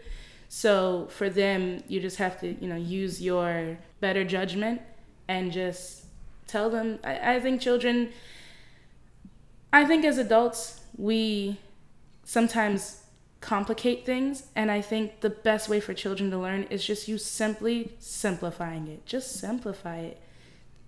So 0.48 1.08
for 1.10 1.28
them, 1.28 1.84
you 1.88 2.00
just 2.00 2.18
have 2.18 2.40
to, 2.42 2.54
you 2.54 2.70
know, 2.70 2.76
use 2.76 3.20
your 3.20 3.80
better 4.00 4.24
judgment 4.24 4.82
and 5.28 5.52
just 5.52 6.06
tell 6.46 6.70
them. 6.70 7.00
I, 7.04 7.36
I 7.36 7.40
think 7.40 7.62
children, 7.62 8.12
I 9.74 9.86
think 9.86 10.06
as 10.06 10.20
adults, 10.20 10.82
we 10.98 11.60
sometimes 12.24 13.02
complicate 13.46 14.08
things. 14.08 14.48
And 14.56 14.72
I 14.72 14.82
think 14.82 15.22
the 15.22 15.30
best 15.30 15.70
way 15.70 15.80
for 15.80 15.94
children 15.94 16.32
to 16.32 16.38
learn 16.38 16.64
is 16.64 16.84
just 16.84 17.08
you 17.08 17.20
simply 17.20 17.94
simplifying 18.00 18.88
it. 18.88 19.06
Just 19.06 19.40
simplify 19.40 19.98
it. 20.00 20.20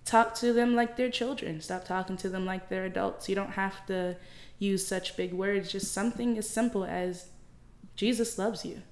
Talk 0.04 0.34
to 0.36 0.52
them 0.52 0.74
like 0.74 0.96
they're 0.96 1.08
children. 1.08 1.60
Stop 1.60 1.84
talking 1.84 2.16
to 2.16 2.28
them 2.28 2.44
like 2.44 2.68
they're 2.68 2.84
adults. 2.84 3.28
You 3.28 3.36
don't 3.36 3.52
have 3.52 3.86
to 3.86 4.16
use 4.58 4.84
such 4.84 5.16
big 5.16 5.32
words. 5.32 5.70
Just 5.70 5.92
something 5.92 6.36
as 6.36 6.50
simple 6.50 6.84
as 6.84 7.26
Jesus 7.94 8.38
loves 8.38 8.64
you. 8.64 8.82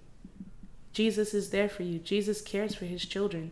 Jesus 0.93 1.35
is 1.35 1.51
there 1.51 1.69
for 1.69 1.83
you. 1.83 1.99
Jesus 1.99 2.41
cares 2.41 2.75
for 2.75 2.85
his 2.85 3.05
children. 3.05 3.51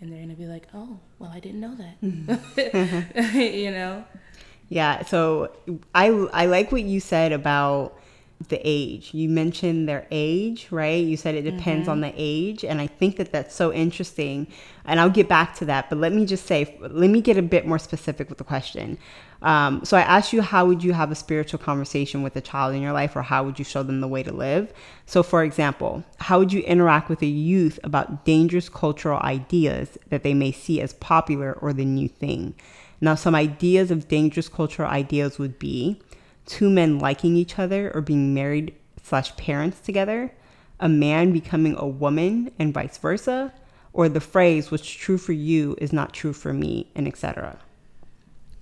And 0.00 0.10
they're 0.10 0.18
going 0.18 0.28
to 0.28 0.36
be 0.36 0.46
like, 0.46 0.68
oh, 0.74 0.98
well, 1.18 1.30
I 1.32 1.40
didn't 1.40 1.60
know 1.60 1.74
that. 1.76 2.00
Mm-hmm. 2.02 3.38
you 3.38 3.70
know? 3.70 4.04
Yeah. 4.68 5.04
So 5.06 5.52
I, 5.94 6.08
I 6.08 6.46
like 6.46 6.70
what 6.70 6.82
you 6.82 7.00
said 7.00 7.32
about 7.32 7.98
the 8.48 8.60
age. 8.64 9.12
You 9.14 9.28
mentioned 9.28 9.88
their 9.88 10.06
age, 10.10 10.68
right? 10.70 11.04
You 11.04 11.16
said 11.16 11.34
it 11.34 11.42
depends 11.42 11.84
mm-hmm. 11.84 11.90
on 11.90 12.00
the 12.00 12.12
age. 12.16 12.64
And 12.64 12.80
I 12.80 12.86
think 12.86 13.16
that 13.16 13.32
that's 13.32 13.54
so 13.54 13.72
interesting. 13.72 14.46
And 14.84 15.00
I'll 15.00 15.10
get 15.10 15.28
back 15.28 15.54
to 15.56 15.64
that. 15.66 15.88
But 15.88 15.98
let 15.98 16.12
me 16.12 16.26
just 16.26 16.46
say, 16.46 16.76
let 16.80 17.10
me 17.10 17.20
get 17.20 17.36
a 17.36 17.42
bit 17.42 17.66
more 17.66 17.78
specific 17.78 18.28
with 18.28 18.38
the 18.38 18.44
question. 18.44 18.98
Um, 19.42 19.84
so 19.84 19.96
I 19.96 20.02
asked 20.02 20.32
you, 20.32 20.40
how 20.40 20.66
would 20.66 20.84
you 20.84 20.92
have 20.92 21.10
a 21.10 21.16
spiritual 21.16 21.58
conversation 21.58 22.22
with 22.22 22.36
a 22.36 22.40
child 22.40 22.74
in 22.74 22.82
your 22.82 22.92
life, 22.92 23.16
or 23.16 23.22
how 23.22 23.42
would 23.44 23.58
you 23.58 23.64
show 23.64 23.82
them 23.82 24.00
the 24.00 24.06
way 24.06 24.22
to 24.22 24.32
live? 24.32 24.72
So, 25.04 25.22
for 25.24 25.42
example, 25.42 26.04
how 26.18 26.38
would 26.38 26.52
you 26.52 26.60
interact 26.60 27.08
with 27.08 27.22
a 27.22 27.26
youth 27.26 27.80
about 27.82 28.24
dangerous 28.24 28.68
cultural 28.68 29.18
ideas 29.18 29.98
that 30.10 30.22
they 30.22 30.32
may 30.32 30.52
see 30.52 30.80
as 30.80 30.92
popular 30.94 31.54
or 31.54 31.72
the 31.72 31.84
new 31.84 32.08
thing? 32.08 32.54
Now, 33.00 33.16
some 33.16 33.34
ideas 33.34 33.90
of 33.90 34.06
dangerous 34.06 34.48
cultural 34.48 34.88
ideas 34.88 35.38
would 35.40 35.58
be 35.58 36.00
two 36.46 36.70
men 36.70 36.98
liking 36.98 37.36
each 37.36 37.58
other 37.58 37.90
or 37.94 38.00
being 38.00 38.34
married 38.34 38.74
slash 39.02 39.34
parents 39.36 39.80
together, 39.80 40.32
a 40.80 40.88
man 40.88 41.32
becoming 41.32 41.76
a 41.76 41.86
woman 41.86 42.50
and 42.58 42.74
vice 42.74 42.98
versa, 42.98 43.52
or 43.92 44.08
the 44.08 44.20
phrase 44.20 44.70
what's 44.70 44.88
true 44.88 45.18
for 45.18 45.32
you 45.32 45.76
is 45.78 45.92
not 45.92 46.12
true 46.12 46.32
for 46.32 46.52
me, 46.52 46.90
and 46.94 47.06
etc. 47.06 47.58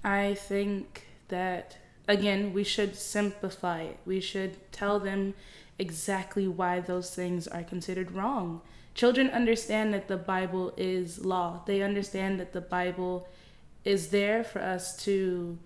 I 0.03 0.35
think 0.35 1.07
that 1.29 1.77
again, 2.09 2.53
we 2.53 2.65
should 2.65 2.97
simplify 2.97 3.83
it. 3.83 3.99
We 4.05 4.21
should 4.21 4.73
tell 4.73 4.99
them 4.99 5.35
exactly 5.79 6.47
why 6.49 6.81
those 6.81 7.15
things 7.15 7.47
are 7.47 7.63
considered 7.63 8.13
wrong. 8.13 8.61
Children 8.95 9.31
understand 9.31 9.95
that 9.95 10.09
the 10.09 10.17
Bible 10.17 10.75
is 10.77 11.25
law. 11.25 11.63
They 11.67 11.83
understand 11.83 12.41
that 12.41 12.53
the 12.53 12.61
Bible 12.61 13.29
is 13.85 14.09
there 14.09 14.45
for 14.45 14.61
us 14.61 14.97
to 15.05 15.57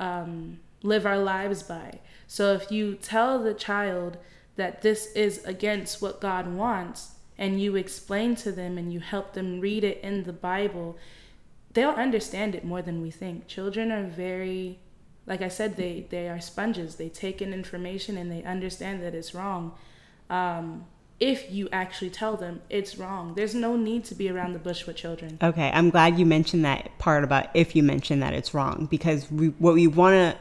um, 0.00 0.58
live 0.84 1.04
our 1.04 1.18
lives 1.18 1.64
by. 1.64 1.98
So 2.28 2.52
if 2.52 2.70
you 2.70 2.94
tell 2.94 3.42
the 3.42 3.54
child 3.54 4.18
that 4.54 4.82
this 4.82 5.06
is 5.12 5.42
against 5.44 6.00
what 6.00 6.20
God 6.20 6.46
wants, 6.54 7.14
and 7.36 7.60
you 7.60 7.74
explain 7.74 8.36
to 8.36 8.52
them 8.52 8.78
and 8.78 8.92
you 8.92 9.00
help 9.00 9.32
them 9.32 9.60
read 9.60 9.82
it 9.82 10.00
in 10.02 10.22
the 10.22 10.32
Bible, 10.32 10.96
they'll 11.72 11.90
understand 11.90 12.54
it 12.54 12.64
more 12.64 12.80
than 12.80 13.02
we 13.02 13.10
think. 13.10 13.48
Children 13.48 13.90
are 13.90 14.04
very 14.04 14.78
like 15.26 15.40
I 15.40 15.48
said, 15.48 15.76
they 15.76 16.06
they 16.10 16.28
are 16.28 16.40
sponges. 16.40 16.96
They 16.96 17.08
take 17.08 17.40
in 17.40 17.52
information 17.52 18.16
and 18.16 18.30
they 18.30 18.42
understand 18.42 19.02
that 19.02 19.14
it's 19.14 19.34
wrong. 19.34 19.72
Um, 20.28 20.86
if 21.20 21.50
you 21.50 21.68
actually 21.72 22.10
tell 22.10 22.36
them 22.36 22.60
it's 22.68 22.98
wrong. 22.98 23.34
There's 23.34 23.54
no 23.54 23.76
need 23.76 24.04
to 24.06 24.14
be 24.14 24.28
around 24.28 24.52
the 24.52 24.58
bush 24.58 24.86
with 24.86 24.96
children. 24.96 25.38
Okay, 25.42 25.70
I'm 25.72 25.90
glad 25.90 26.18
you 26.18 26.26
mentioned 26.26 26.64
that 26.64 26.90
part 26.98 27.24
about 27.24 27.48
if 27.54 27.74
you 27.74 27.82
mention 27.82 28.20
that 28.20 28.34
it's 28.34 28.52
wrong 28.52 28.86
because 28.90 29.30
we, 29.30 29.48
what 29.58 29.74
we 29.74 29.86
want 29.86 30.14
to 30.14 30.38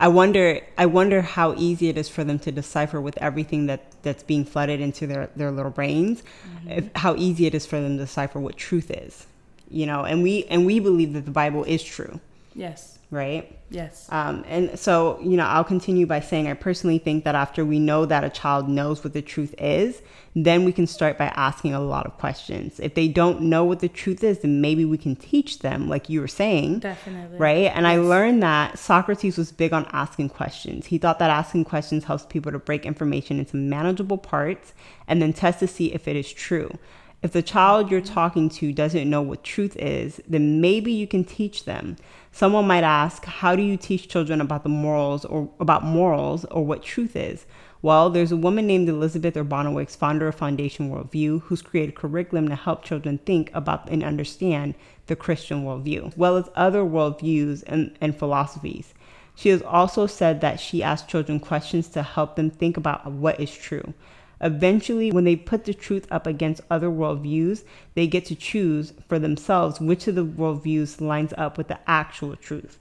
I 0.00 0.08
wonder 0.08 0.60
I 0.76 0.86
wonder 0.86 1.22
how 1.22 1.54
easy 1.56 1.88
it 1.88 1.96
is 1.96 2.08
for 2.08 2.24
them 2.24 2.38
to 2.40 2.50
decipher 2.50 3.00
with 3.00 3.16
everything 3.18 3.66
that 3.66 3.84
that's 4.02 4.22
being 4.22 4.44
flooded 4.44 4.80
into 4.80 5.06
their 5.06 5.30
their 5.36 5.50
little 5.50 5.70
brains. 5.70 6.22
Mm-hmm. 6.22 6.70
If, 6.70 6.90
how 6.96 7.14
easy 7.16 7.46
it 7.46 7.54
is 7.54 7.66
for 7.66 7.80
them 7.80 7.98
to 7.98 8.04
decipher 8.04 8.40
what 8.40 8.56
truth 8.56 8.90
is. 8.90 9.26
You 9.70 9.86
know, 9.86 10.04
and 10.04 10.22
we 10.22 10.44
and 10.44 10.66
we 10.66 10.80
believe 10.80 11.12
that 11.12 11.26
the 11.26 11.30
Bible 11.30 11.64
is 11.64 11.82
true. 11.82 12.18
Yes 12.54 12.99
right? 13.10 13.56
Yes. 13.70 14.06
Um, 14.10 14.44
and 14.48 14.78
so, 14.78 15.18
you 15.20 15.36
know, 15.36 15.44
I'll 15.44 15.64
continue 15.64 16.06
by 16.06 16.20
saying 16.20 16.48
I 16.48 16.54
personally 16.54 16.98
think 16.98 17.24
that 17.24 17.34
after 17.34 17.64
we 17.64 17.78
know 17.78 18.04
that 18.06 18.24
a 18.24 18.30
child 18.30 18.68
knows 18.68 19.02
what 19.02 19.12
the 19.12 19.22
truth 19.22 19.54
is, 19.58 20.02
then 20.34 20.64
we 20.64 20.72
can 20.72 20.86
start 20.86 21.18
by 21.18 21.26
asking 21.26 21.74
a 21.74 21.80
lot 21.80 22.06
of 22.06 22.16
questions. 22.18 22.78
If 22.78 22.94
they 22.94 23.08
don't 23.08 23.42
know 23.42 23.64
what 23.64 23.80
the 23.80 23.88
truth 23.88 24.22
is, 24.22 24.40
then 24.40 24.60
maybe 24.60 24.84
we 24.84 24.98
can 24.98 25.16
teach 25.16 25.58
them, 25.60 25.88
like 25.88 26.08
you 26.08 26.20
were 26.20 26.28
saying. 26.28 26.80
Definitely. 26.80 27.38
Right? 27.38 27.72
And 27.74 27.84
yes. 27.84 27.92
I 27.92 27.96
learned 27.96 28.42
that 28.42 28.78
Socrates 28.78 29.36
was 29.36 29.50
big 29.50 29.72
on 29.72 29.88
asking 29.92 30.28
questions. 30.30 30.86
He 30.86 30.98
thought 30.98 31.18
that 31.18 31.30
asking 31.30 31.64
questions 31.64 32.04
helps 32.04 32.26
people 32.26 32.52
to 32.52 32.58
break 32.58 32.86
information 32.86 33.38
into 33.38 33.56
manageable 33.56 34.18
parts 34.18 34.72
and 35.08 35.20
then 35.20 35.32
test 35.32 35.60
to 35.60 35.66
see 35.66 35.92
if 35.92 36.06
it 36.06 36.16
is 36.16 36.32
true. 36.32 36.78
If 37.22 37.32
the 37.32 37.42
child 37.42 37.90
you're 37.90 38.00
talking 38.00 38.48
to 38.48 38.72
doesn't 38.72 39.08
know 39.08 39.20
what 39.20 39.44
truth 39.44 39.76
is, 39.76 40.22
then 40.26 40.62
maybe 40.62 40.90
you 40.90 41.06
can 41.06 41.22
teach 41.22 41.64
them. 41.66 41.96
Someone 42.32 42.66
might 42.66 42.82
ask, 42.82 43.26
How 43.26 43.54
do 43.54 43.62
you 43.62 43.76
teach 43.76 44.08
children 44.08 44.40
about 44.40 44.62
the 44.62 44.70
morals 44.70 45.26
or 45.26 45.50
about 45.60 45.84
morals 45.84 46.46
or 46.46 46.64
what 46.64 46.82
truth 46.82 47.14
is? 47.14 47.44
Well, 47.82 48.08
there's 48.08 48.32
a 48.32 48.38
woman 48.38 48.66
named 48.66 48.88
Elizabeth 48.88 49.34
Urbanowicz, 49.34 49.96
founder 49.96 50.28
of 50.28 50.34
Foundation 50.34 50.90
Worldview, 50.90 51.42
who's 51.42 51.60
created 51.60 51.94
curriculum 51.94 52.48
to 52.48 52.54
help 52.54 52.84
children 52.84 53.18
think 53.18 53.50
about 53.52 53.90
and 53.90 54.02
understand 54.02 54.74
the 55.06 55.16
Christian 55.16 55.64
worldview, 55.64 56.08
as 56.08 56.16
well 56.16 56.38
as 56.38 56.48
other 56.54 56.82
worldviews 56.82 57.64
and, 57.66 57.94
and 58.00 58.16
philosophies. 58.16 58.94
She 59.34 59.50
has 59.50 59.62
also 59.62 60.06
said 60.06 60.40
that 60.40 60.60
she 60.60 60.82
asks 60.82 61.10
children 61.10 61.40
questions 61.40 61.88
to 61.88 62.02
help 62.02 62.36
them 62.36 62.50
think 62.50 62.76
about 62.76 63.10
what 63.10 63.40
is 63.40 63.50
true. 63.50 63.94
Eventually, 64.40 65.12
when 65.12 65.24
they 65.24 65.36
put 65.36 65.64
the 65.64 65.74
truth 65.74 66.06
up 66.10 66.26
against 66.26 66.62
other 66.70 66.88
worldviews, 66.88 67.64
they 67.94 68.06
get 68.06 68.24
to 68.26 68.34
choose 68.34 68.92
for 69.08 69.18
themselves 69.18 69.80
which 69.80 70.08
of 70.08 70.14
the 70.14 70.24
worldviews 70.24 71.00
lines 71.00 71.34
up 71.36 71.58
with 71.58 71.68
the 71.68 71.78
actual 71.86 72.36
truth. 72.36 72.78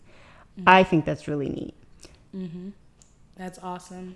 Mm-hmm. 0.58 0.70
I 0.70 0.84
think 0.84 1.06
that's 1.06 1.28
really 1.28 1.50
neat. 1.50 1.76
Mm-hmm. 2.36 2.70
That's 3.36 3.60
awesome. 3.60 4.16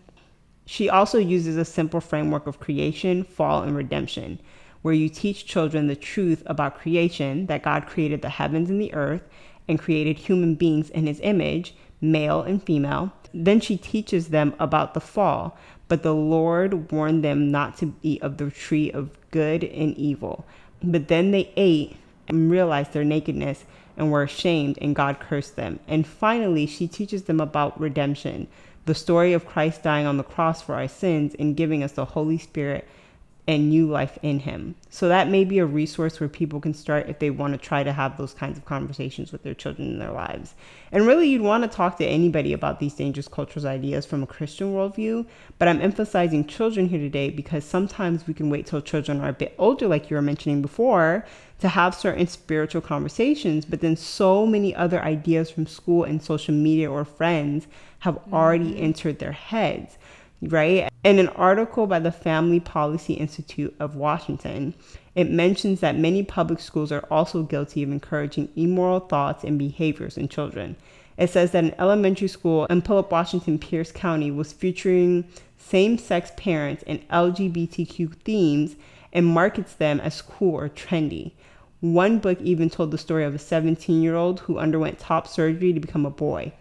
She 0.65 0.89
also 0.89 1.17
uses 1.17 1.57
a 1.57 1.65
simple 1.65 1.99
framework 1.99 2.47
of 2.47 2.59
creation, 2.59 3.23
fall, 3.23 3.63
and 3.63 3.75
redemption, 3.75 4.39
where 4.81 4.93
you 4.93 5.09
teach 5.09 5.45
children 5.45 5.87
the 5.87 5.95
truth 5.95 6.43
about 6.45 6.77
creation 6.77 7.47
that 7.47 7.63
God 7.63 7.87
created 7.87 8.21
the 8.21 8.29
heavens 8.29 8.69
and 8.69 8.79
the 8.79 8.93
earth 8.93 9.23
and 9.67 9.79
created 9.79 10.17
human 10.17 10.55
beings 10.55 10.89
in 10.89 11.07
his 11.07 11.19
image, 11.21 11.75
male 12.03 12.41
and 12.41 12.61
female. 12.61 13.11
Then 13.33 13.59
she 13.59 13.77
teaches 13.77 14.27
them 14.27 14.53
about 14.59 14.93
the 14.93 14.99
fall, 14.99 15.57
but 15.87 16.03
the 16.03 16.13
Lord 16.13 16.91
warned 16.91 17.23
them 17.23 17.49
not 17.49 17.77
to 17.77 17.95
eat 18.03 18.21
of 18.21 18.37
the 18.37 18.51
tree 18.51 18.91
of 18.91 19.17
good 19.31 19.63
and 19.63 19.97
evil. 19.97 20.45
But 20.83 21.07
then 21.07 21.31
they 21.31 21.51
ate 21.55 21.97
and 22.27 22.51
realized 22.51 22.93
their 22.93 23.03
nakedness 23.03 23.63
and 23.97 24.11
were 24.11 24.23
ashamed, 24.23 24.77
and 24.81 24.95
God 24.95 25.19
cursed 25.19 25.55
them. 25.55 25.79
And 25.87 26.05
finally, 26.05 26.65
she 26.65 26.87
teaches 26.87 27.23
them 27.23 27.39
about 27.39 27.79
redemption 27.79 28.47
the 28.85 28.95
story 28.95 29.31
of 29.31 29.45
Christ 29.45 29.81
dying 29.81 30.05
on 30.05 30.17
the 30.17 30.23
cross 30.23 30.61
for 30.61 30.75
our 30.75 30.89
sins 30.89 31.35
and 31.39 31.55
giving 31.55 31.83
us 31.83 31.93
the 31.93 32.03
Holy 32.03 32.37
Spirit 32.37 32.85
and 33.45 33.69
new 33.69 33.89
life 33.89 34.17
in 34.21 34.39
him. 34.39 34.75
So 34.89 35.09
that 35.09 35.27
may 35.27 35.43
be 35.43 35.59
a 35.59 35.65
resource 35.65 36.19
where 36.19 36.29
people 36.29 36.61
can 36.61 36.73
start 36.73 37.09
if 37.09 37.19
they 37.19 37.29
want 37.29 37.53
to 37.53 37.57
try 37.57 37.83
to 37.83 37.91
have 37.91 38.17
those 38.17 38.33
kinds 38.33 38.57
of 38.57 38.63
conversations 38.63 39.33
with 39.33 39.43
their 39.43 39.53
children 39.53 39.89
in 39.89 39.99
their 39.99 40.11
lives. 40.11 40.55
And 40.93 41.05
really, 41.05 41.27
you'd 41.27 41.41
want 41.41 41.63
to 41.63 41.69
talk 41.69 41.97
to 41.97 42.05
anybody 42.05 42.53
about 42.53 42.79
these 42.79 42.93
dangerous 42.93 43.27
cultures 43.27 43.65
ideas 43.65 44.05
from 44.05 44.23
a 44.23 44.27
Christian 44.27 44.73
worldview. 44.73 45.25
But 45.59 45.67
I'm 45.67 45.81
emphasizing 45.81 46.45
children 46.45 46.87
here 46.87 46.99
today 46.99 47.29
because 47.29 47.65
sometimes 47.65 48.27
we 48.27 48.33
can 48.33 48.49
wait 48.49 48.65
till 48.65 48.81
children 48.81 49.19
are 49.19 49.29
a 49.29 49.33
bit 49.33 49.55
older, 49.57 49.87
like 49.87 50.09
you 50.09 50.15
were 50.15 50.21
mentioning 50.21 50.61
before, 50.61 51.25
to 51.59 51.67
have 51.67 51.93
certain 51.93 52.27
spiritual 52.27 52.81
conversations. 52.81 53.65
But 53.65 53.81
then 53.81 53.97
so 53.97 54.45
many 54.45 54.73
other 54.73 55.01
ideas 55.01 55.51
from 55.51 55.67
school 55.67 56.05
and 56.05 56.23
social 56.23 56.53
media 56.53 56.89
or 56.89 57.03
friends 57.03 57.67
have 57.99 58.19
already 58.31 58.71
mm-hmm. 58.71 58.83
entered 58.83 59.19
their 59.19 59.33
heads 59.33 59.97
right? 60.49 60.89
In 61.03 61.19
an 61.19 61.27
article 61.29 61.85
by 61.85 61.99
the 61.99 62.13
Family 62.13 62.61
Policy 62.61 63.15
Institute 63.15 63.75
of 63.77 63.97
Washington, 63.97 64.73
it 65.15 65.29
mentions 65.29 65.81
that 65.81 65.97
many 65.97 66.23
public 66.23 66.61
schools 66.61 66.93
are 66.93 67.05
also 67.11 67.43
guilty 67.43 67.83
of 67.83 67.91
encouraging 67.91 68.47
immoral 68.55 69.01
thoughts 69.01 69.43
and 69.43 69.59
behaviors 69.59 70.17
in 70.17 70.29
children. 70.29 70.77
It 71.17 71.29
says 71.29 71.51
that 71.51 71.65
an 71.65 71.75
elementary 71.77 72.29
school 72.29 72.67
in 72.67 72.81
Puyallup 72.83 73.11
Washington 73.11 73.59
Pierce 73.59 73.91
County 73.91 74.31
was 74.31 74.53
featuring 74.53 75.25
same 75.57 75.97
sex 75.97 76.31
parents 76.37 76.85
and 76.87 77.05
LGBTQ 77.09 78.15
themes 78.23 78.77
and 79.11 79.25
markets 79.25 79.73
them 79.73 79.99
as 79.99 80.21
cool 80.21 80.55
or 80.55 80.69
trendy. 80.69 81.33
One 81.81 82.19
book 82.19 82.39
even 82.39 82.69
told 82.69 82.91
the 82.91 82.97
story 82.97 83.25
of 83.25 83.35
a 83.35 83.39
17 83.39 84.01
year 84.01 84.15
old 84.15 84.39
who 84.39 84.57
underwent 84.57 84.99
top 84.99 85.27
surgery 85.27 85.73
to 85.73 85.81
become 85.81 86.05
a 86.05 86.09
boy. 86.09 86.53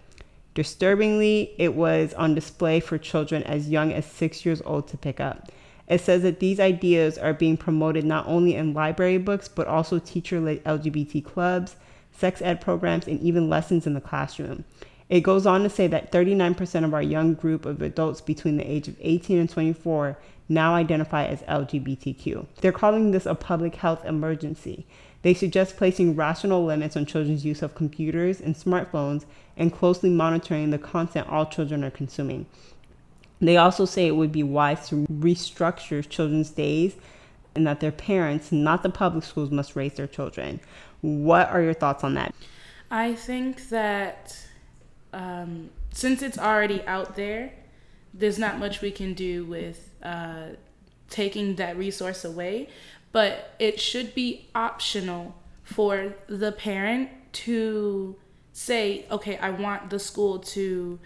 Disturbingly, 0.54 1.54
it 1.58 1.74
was 1.74 2.12
on 2.14 2.34
display 2.34 2.80
for 2.80 2.98
children 2.98 3.42
as 3.44 3.70
young 3.70 3.92
as 3.92 4.04
six 4.04 4.44
years 4.44 4.60
old 4.66 4.88
to 4.88 4.98
pick 4.98 5.18
up. 5.18 5.50
It 5.88 6.00
says 6.00 6.22
that 6.22 6.40
these 6.40 6.60
ideas 6.60 7.18
are 7.18 7.34
being 7.34 7.56
promoted 7.56 8.04
not 8.04 8.26
only 8.26 8.54
in 8.54 8.74
library 8.74 9.18
books, 9.18 9.48
but 9.48 9.66
also 9.66 9.98
teacher 9.98 10.40
led 10.40 10.62
LGBT 10.64 11.24
clubs, 11.24 11.76
sex 12.12 12.40
ed 12.42 12.60
programs, 12.60 13.06
and 13.06 13.20
even 13.20 13.48
lessons 13.48 13.86
in 13.86 13.94
the 13.94 14.00
classroom. 14.00 14.64
It 15.08 15.20
goes 15.20 15.46
on 15.46 15.62
to 15.62 15.68
say 15.68 15.86
that 15.88 16.12
39% 16.12 16.84
of 16.84 16.94
our 16.94 17.02
young 17.02 17.34
group 17.34 17.66
of 17.66 17.82
adults 17.82 18.20
between 18.20 18.56
the 18.56 18.70
age 18.70 18.88
of 18.88 18.96
18 19.00 19.38
and 19.38 19.50
24 19.50 20.16
now 20.48 20.74
identify 20.74 21.24
as 21.26 21.42
LGBTQ. 21.42 22.46
They're 22.60 22.72
calling 22.72 23.10
this 23.10 23.26
a 23.26 23.34
public 23.34 23.76
health 23.76 24.04
emergency. 24.04 24.86
They 25.22 25.34
suggest 25.34 25.76
placing 25.76 26.16
rational 26.16 26.64
limits 26.64 26.96
on 26.96 27.06
children's 27.06 27.44
use 27.44 27.62
of 27.62 27.74
computers 27.74 28.40
and 28.40 28.54
smartphones 28.54 29.24
and 29.56 29.72
closely 29.72 30.10
monitoring 30.10 30.70
the 30.70 30.78
content 30.78 31.28
all 31.28 31.46
children 31.46 31.84
are 31.84 31.90
consuming. 31.90 32.46
They 33.40 33.56
also 33.56 33.84
say 33.84 34.06
it 34.06 34.16
would 34.16 34.32
be 34.32 34.42
wise 34.42 34.88
to 34.88 35.06
restructure 35.06 36.08
children's 36.08 36.50
days 36.50 36.94
and 37.54 37.66
that 37.66 37.80
their 37.80 37.92
parents, 37.92 38.50
not 38.52 38.82
the 38.82 38.90
public 38.90 39.24
schools, 39.24 39.50
must 39.50 39.76
raise 39.76 39.94
their 39.94 40.06
children. 40.06 40.60
What 41.00 41.50
are 41.50 41.60
your 41.60 41.74
thoughts 41.74 42.04
on 42.04 42.14
that? 42.14 42.34
I 42.90 43.14
think 43.14 43.68
that 43.70 44.36
um, 45.12 45.70
since 45.92 46.22
it's 46.22 46.38
already 46.38 46.82
out 46.86 47.16
there, 47.16 47.52
there's 48.14 48.38
not 48.38 48.58
much 48.58 48.80
we 48.80 48.90
can 48.90 49.14
do 49.14 49.44
with 49.44 49.90
uh, 50.02 50.48
taking 51.08 51.56
that 51.56 51.76
resource 51.76 52.24
away, 52.24 52.68
but 53.12 53.54
it 53.58 53.80
should 53.80 54.14
be 54.14 54.48
optional 54.54 55.34
for 55.62 56.14
the 56.26 56.52
parent 56.52 57.10
to 57.32 58.16
say, 58.52 59.06
okay, 59.10 59.36
I 59.38 59.50
want 59.50 59.90
the 59.90 59.98
school 59.98 60.38
to 60.38 60.98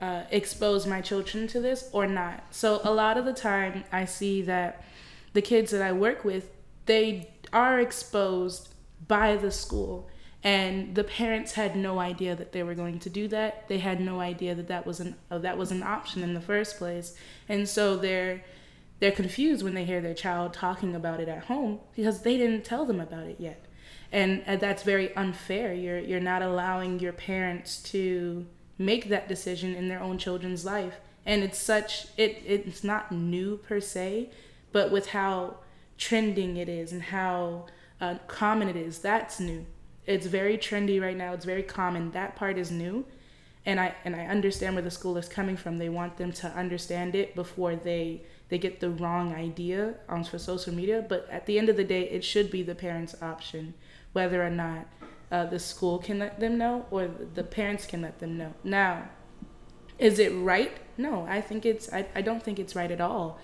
uh, 0.00 0.22
expose 0.30 0.86
my 0.86 1.00
children 1.00 1.46
to 1.48 1.60
this 1.60 1.88
or 1.92 2.06
not. 2.06 2.44
So 2.50 2.80
a 2.84 2.92
lot 2.92 3.18
of 3.18 3.24
the 3.24 3.32
time, 3.32 3.84
I 3.92 4.04
see 4.04 4.42
that 4.42 4.84
the 5.32 5.42
kids 5.42 5.70
that 5.72 5.82
I 5.82 5.92
work 5.92 6.24
with, 6.24 6.50
they 6.86 7.30
are 7.52 7.80
exposed 7.80 8.74
by 9.06 9.36
the 9.36 9.50
school 9.50 10.08
and 10.44 10.94
the 10.94 11.04
parents 11.04 11.52
had 11.52 11.76
no 11.76 11.98
idea 11.98 12.34
that 12.34 12.52
they 12.52 12.62
were 12.62 12.74
going 12.74 12.98
to 12.98 13.10
do 13.10 13.26
that 13.26 13.66
they 13.68 13.78
had 13.78 14.00
no 14.00 14.20
idea 14.20 14.54
that 14.54 14.68
that 14.68 14.86
was 14.86 15.00
an 15.00 15.14
uh, 15.30 15.38
that 15.38 15.58
was 15.58 15.72
an 15.72 15.82
option 15.82 16.22
in 16.22 16.34
the 16.34 16.40
first 16.40 16.78
place 16.78 17.16
and 17.48 17.68
so 17.68 17.96
they're 17.96 18.42
they're 19.00 19.12
confused 19.12 19.62
when 19.62 19.74
they 19.74 19.84
hear 19.84 20.00
their 20.00 20.14
child 20.14 20.52
talking 20.52 20.94
about 20.94 21.20
it 21.20 21.28
at 21.28 21.44
home 21.44 21.80
because 21.94 22.22
they 22.22 22.36
didn't 22.36 22.64
tell 22.64 22.84
them 22.84 23.00
about 23.00 23.26
it 23.26 23.36
yet 23.38 23.64
and 24.10 24.42
uh, 24.46 24.56
that's 24.56 24.82
very 24.82 25.14
unfair 25.16 25.72
you're 25.72 25.98
you're 25.98 26.20
not 26.20 26.42
allowing 26.42 26.98
your 26.98 27.12
parents 27.12 27.82
to 27.82 28.46
make 28.78 29.08
that 29.08 29.28
decision 29.28 29.74
in 29.74 29.88
their 29.88 30.00
own 30.00 30.18
children's 30.18 30.64
life 30.64 30.94
and 31.26 31.42
it's 31.42 31.58
such 31.58 32.06
it 32.16 32.42
it's 32.46 32.84
not 32.84 33.12
new 33.12 33.56
per 33.56 33.80
se 33.80 34.30
but 34.72 34.90
with 34.90 35.08
how 35.08 35.56
trending 35.96 36.56
it 36.56 36.68
is 36.68 36.92
and 36.92 37.02
how 37.02 37.66
uh, 38.00 38.14
common 38.26 38.68
it 38.68 38.76
is 38.76 39.00
that's 39.00 39.40
new 39.40 39.66
it's 40.08 40.26
very 40.26 40.56
trendy 40.56 41.00
right 41.00 41.16
now. 41.16 41.34
It's 41.34 41.44
very 41.44 41.62
common. 41.62 42.12
That 42.12 42.34
part 42.34 42.56
is 42.56 42.70
new. 42.70 43.04
And 43.66 43.78
I 43.78 43.94
and 44.04 44.16
I 44.16 44.26
understand 44.26 44.74
where 44.74 44.82
the 44.82 44.90
school 44.90 45.16
is 45.16 45.28
coming 45.28 45.56
from. 45.56 45.78
They 45.78 45.88
want 45.88 46.16
them 46.16 46.32
to 46.32 46.48
understand 46.48 47.14
it 47.14 47.34
before 47.34 47.76
they 47.76 48.22
they 48.48 48.58
get 48.58 48.80
the 48.80 48.90
wrong 48.90 49.34
idea 49.34 49.94
on 50.08 50.24
for 50.24 50.38
social 50.38 50.72
media. 50.72 51.04
But 51.06 51.28
at 51.30 51.46
the 51.46 51.58
end 51.58 51.68
of 51.68 51.76
the 51.76 51.84
day, 51.84 52.08
it 52.08 52.24
should 52.24 52.50
be 52.50 52.62
the 52.62 52.74
parents' 52.74 53.14
option 53.20 53.74
whether 54.12 54.44
or 54.44 54.50
not 54.50 54.86
uh, 55.30 55.44
the 55.44 55.58
school 55.58 55.98
can 55.98 56.18
let 56.18 56.40
them 56.40 56.56
know 56.56 56.86
or 56.90 57.08
the 57.34 57.44
parents 57.44 57.84
can 57.84 58.02
let 58.02 58.18
them 58.18 58.38
know. 58.38 58.54
Now, 58.64 59.08
is 59.98 60.18
it 60.18 60.30
right? 60.30 60.72
No, 60.96 61.26
I 61.28 61.40
think 61.40 61.66
it's 61.66 61.92
I, 61.92 62.06
I 62.14 62.22
don't 62.22 62.42
think 62.42 62.58
it's 62.58 62.74
right 62.74 62.90
at 62.90 63.00
all. 63.00 63.38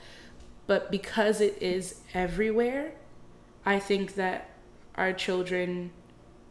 But 0.67 0.91
because 0.91 1.41
it 1.41 1.61
is 1.61 2.01
everywhere, 2.15 2.95
I 3.67 3.79
think 3.79 4.15
that 4.15 4.51
our 4.95 5.13
children 5.13 5.91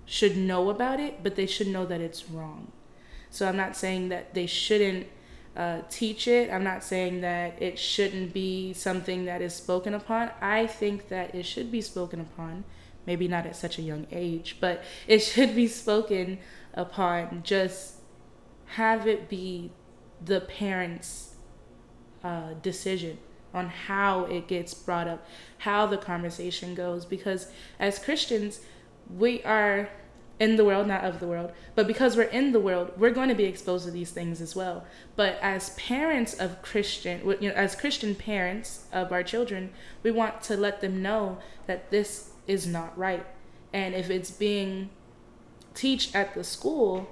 should 0.06 0.38
know 0.38 0.70
about 0.70 1.00
it, 1.00 1.24
but 1.24 1.36
they 1.36 1.48
should 1.48 1.68
know 1.68 1.86
that 1.86 2.02
it's 2.02 2.30
wrong. 2.30 2.72
So 3.34 3.48
I'm 3.48 3.58
not 3.58 3.76
saying 3.76 4.10
that 4.10 4.36
they 4.36 4.46
shouldn't 4.46 5.08
uh, 5.58 5.80
teach 5.90 6.28
it. 6.28 6.52
I'm 6.52 6.64
not 6.64 6.84
saying 6.84 7.22
that 7.22 7.60
it 7.60 7.80
shouldn't 7.80 8.32
be 8.32 8.74
something 8.74 9.26
that 9.26 9.42
is 9.42 9.56
spoken 9.56 9.96
upon. 9.96 10.30
I 10.40 10.68
think 10.68 11.08
that 11.10 11.34
it 11.34 11.44
should 11.44 11.72
be 11.72 11.82
spoken 11.82 12.22
upon, 12.22 12.64
maybe 13.08 13.28
not 13.28 13.48
at 13.48 13.56
such 13.56 13.80
a 13.80 13.82
young 13.82 14.06
age, 14.12 14.58
but 14.60 14.84
it 15.08 15.18
should 15.24 15.56
be 15.56 15.66
spoken 15.66 16.38
upon. 16.76 17.42
Just 17.44 17.96
have 18.68 19.08
it 19.08 19.30
be 19.30 19.72
the 20.24 20.42
parents' 20.42 21.34
uh, 22.24 22.54
decision 22.62 23.18
on 23.52 23.68
how 23.68 24.26
it 24.26 24.48
gets 24.48 24.76
brought 24.76 25.08
up, 25.08 25.26
how 25.58 25.88
the 25.88 25.98
conversation 25.98 26.76
goes. 26.76 27.04
Because 27.04 27.48
as 27.80 27.98
Christians, 27.98 28.60
we 29.10 29.42
are 29.42 29.90
in 30.44 30.58
the 30.58 30.66
world, 30.66 30.88
not 30.88 31.06
of 31.06 31.22
the 31.22 31.28
world. 31.28 31.54
But 31.74 31.88
because 31.88 32.18
we're 32.18 32.24
in 32.24 32.52
the 32.52 32.60
world, 32.60 32.92
we're 32.98 33.12
going 33.12 33.30
to 33.30 33.36
be 33.36 33.46
exposed 33.46 33.86
to 33.86 33.92
these 33.92 34.12
things 34.12 34.42
as 34.42 34.56
well. 34.56 34.84
But 35.16 35.40
as 35.42 35.70
parents 35.72 36.34
of 36.34 36.62
Christian, 36.62 37.22
you 37.40 37.48
know, 37.48 37.56
as 37.56 37.76
Christian 37.76 38.14
parents 38.14 38.86
of 38.92 39.14
our 39.14 39.24
children, 39.24 39.72
we 40.04 40.12
want 40.12 40.42
to 40.44 40.58
let 40.58 40.82
them 40.82 41.02
know 41.02 41.38
that 41.68 41.92
this 41.92 42.32
is 42.46 42.68
not 42.68 42.98
right. 42.98 43.26
And 43.72 43.96
if 43.96 44.10
it's 44.10 44.32
being 44.32 44.90
taught 45.76 46.14
at 46.14 46.34
the 46.34 46.44
school, 46.44 47.10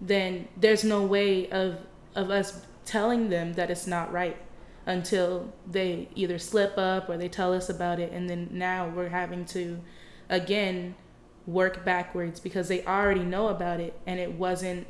then 0.00 0.46
there's 0.56 0.84
no 0.84 1.02
way 1.04 1.50
of 1.50 1.78
of 2.14 2.30
us 2.30 2.62
telling 2.84 3.28
them 3.28 3.54
that 3.54 3.70
it's 3.70 3.86
not 3.86 4.10
right 4.12 4.36
until 4.86 5.52
they 5.70 6.08
either 6.14 6.38
slip 6.38 6.78
up 6.78 7.08
or 7.08 7.16
they 7.18 7.28
tell 7.28 7.52
us 7.52 7.68
about 7.68 7.98
it 7.98 8.10
and 8.12 8.30
then 8.30 8.48
now 8.50 8.88
we're 8.88 9.08
having 9.08 9.44
to 9.44 9.78
again 10.30 10.94
work 11.46 11.84
backwards 11.84 12.40
because 12.40 12.68
they 12.68 12.84
already 12.84 13.24
know 13.24 13.48
about 13.48 13.80
it 13.80 13.98
and 14.06 14.18
it 14.18 14.32
wasn't 14.32 14.86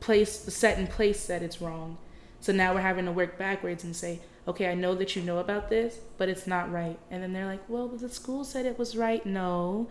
placed 0.00 0.50
set 0.50 0.78
in 0.78 0.86
place 0.86 1.26
that 1.26 1.42
it's 1.42 1.60
wrong. 1.60 1.96
So 2.40 2.52
now 2.52 2.74
we're 2.74 2.80
having 2.80 3.04
to 3.04 3.12
work 3.12 3.38
backwards 3.38 3.84
and 3.84 3.94
say, 3.94 4.20
okay, 4.48 4.68
I 4.68 4.74
know 4.74 4.94
that 4.96 5.14
you 5.14 5.22
know 5.22 5.38
about 5.38 5.68
this, 5.70 6.00
but 6.18 6.28
it's 6.28 6.46
not 6.46 6.72
right. 6.72 6.98
And 7.10 7.22
then 7.22 7.32
they're 7.32 7.46
like, 7.46 7.62
well, 7.68 7.86
the 7.88 8.08
school 8.08 8.44
said 8.44 8.66
it 8.66 8.78
was 8.78 8.96
right. 8.96 9.24
No, 9.24 9.88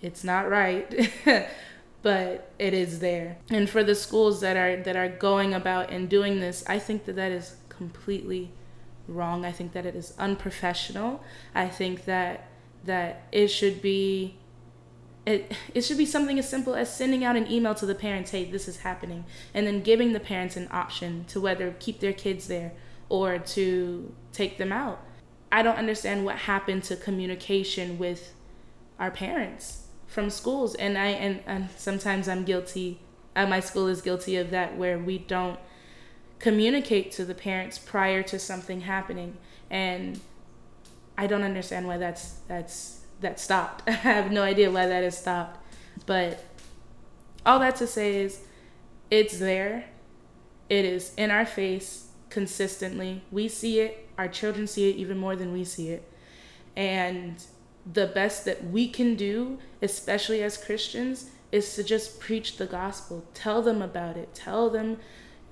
it's 0.00 0.24
not 0.24 0.48
right. 0.48 1.10
but 2.02 2.50
it 2.58 2.74
is 2.74 3.00
there. 3.00 3.36
And 3.50 3.68
for 3.68 3.84
the 3.84 3.94
schools 3.94 4.40
that 4.40 4.56
are 4.56 4.76
that 4.82 4.96
are 4.96 5.08
going 5.08 5.54
about 5.54 5.90
and 5.90 6.08
doing 6.08 6.40
this, 6.40 6.64
I 6.66 6.78
think 6.78 7.04
that 7.04 7.16
that 7.16 7.30
is 7.30 7.56
completely 7.68 8.50
wrong. 9.06 9.44
I 9.44 9.52
think 9.52 9.72
that 9.72 9.86
it 9.86 9.94
is 9.94 10.14
unprofessional. 10.18 11.22
I 11.54 11.68
think 11.68 12.06
that 12.06 12.48
that 12.84 13.28
it 13.30 13.48
should 13.48 13.80
be 13.80 14.36
it, 15.24 15.52
it 15.74 15.82
should 15.82 15.98
be 15.98 16.06
something 16.06 16.38
as 16.38 16.48
simple 16.48 16.74
as 16.74 16.94
sending 16.94 17.24
out 17.24 17.36
an 17.36 17.50
email 17.50 17.74
to 17.76 17.86
the 17.86 17.94
parents 17.94 18.32
hey 18.32 18.44
this 18.44 18.66
is 18.66 18.78
happening 18.78 19.24
and 19.54 19.66
then 19.66 19.80
giving 19.80 20.12
the 20.12 20.20
parents 20.20 20.56
an 20.56 20.68
option 20.72 21.24
to 21.28 21.40
whether 21.40 21.74
keep 21.78 22.00
their 22.00 22.12
kids 22.12 22.48
there 22.48 22.72
or 23.08 23.38
to 23.38 24.14
take 24.32 24.56
them 24.56 24.72
out. 24.72 24.98
I 25.50 25.62
don't 25.62 25.76
understand 25.76 26.24
what 26.24 26.36
happened 26.36 26.82
to 26.84 26.96
communication 26.96 27.98
with 27.98 28.32
our 28.98 29.10
parents 29.10 29.82
from 30.06 30.28
schools 30.28 30.74
and 30.74 30.96
i 30.96 31.06
and, 31.06 31.40
and 31.46 31.68
sometimes 31.76 32.28
i'm 32.28 32.44
guilty 32.44 33.00
uh, 33.34 33.46
my 33.46 33.58
school 33.60 33.88
is 33.88 34.02
guilty 34.02 34.36
of 34.36 34.50
that 34.50 34.76
where 34.76 34.98
we 34.98 35.18
don't 35.18 35.58
communicate 36.38 37.10
to 37.10 37.24
the 37.24 37.34
parents 37.34 37.78
prior 37.78 38.22
to 38.22 38.38
something 38.38 38.82
happening 38.82 39.36
and 39.70 40.20
i 41.16 41.26
don't 41.26 41.42
understand 41.42 41.86
why 41.86 41.96
that's 41.96 42.34
that's 42.46 43.01
that 43.22 43.40
stopped. 43.40 43.82
I 43.88 43.92
have 43.92 44.30
no 44.30 44.42
idea 44.42 44.70
why 44.70 44.86
that 44.86 45.02
has 45.02 45.18
stopped. 45.18 45.58
But 46.06 46.44
all 47.44 47.58
that 47.60 47.76
to 47.76 47.86
say 47.86 48.16
is 48.16 48.40
it's 49.10 49.38
there. 49.38 49.86
It 50.68 50.84
is 50.84 51.12
in 51.16 51.30
our 51.30 51.46
face 51.46 52.08
consistently. 52.30 53.22
We 53.30 53.48
see 53.48 53.80
it. 53.80 54.08
Our 54.16 54.28
children 54.28 54.66
see 54.66 54.90
it 54.90 54.96
even 54.96 55.18
more 55.18 55.36
than 55.36 55.52
we 55.52 55.64
see 55.64 55.88
it. 55.90 56.08
And 56.76 57.42
the 57.90 58.06
best 58.06 58.44
that 58.44 58.64
we 58.64 58.88
can 58.88 59.14
do, 59.16 59.58
especially 59.80 60.42
as 60.42 60.56
Christians, 60.56 61.30
is 61.50 61.74
to 61.74 61.84
just 61.84 62.20
preach 62.20 62.56
the 62.56 62.66
gospel. 62.66 63.24
Tell 63.34 63.60
them 63.60 63.82
about 63.82 64.16
it. 64.16 64.34
Tell 64.34 64.70
them, 64.70 64.98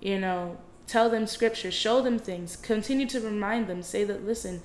you 0.00 0.18
know, 0.18 0.56
tell 0.86 1.10
them 1.10 1.26
scripture. 1.26 1.70
Show 1.70 2.00
them 2.00 2.18
things. 2.18 2.56
Continue 2.56 3.06
to 3.08 3.20
remind 3.20 3.66
them. 3.66 3.82
Say 3.82 4.04
that, 4.04 4.24
listen, 4.24 4.62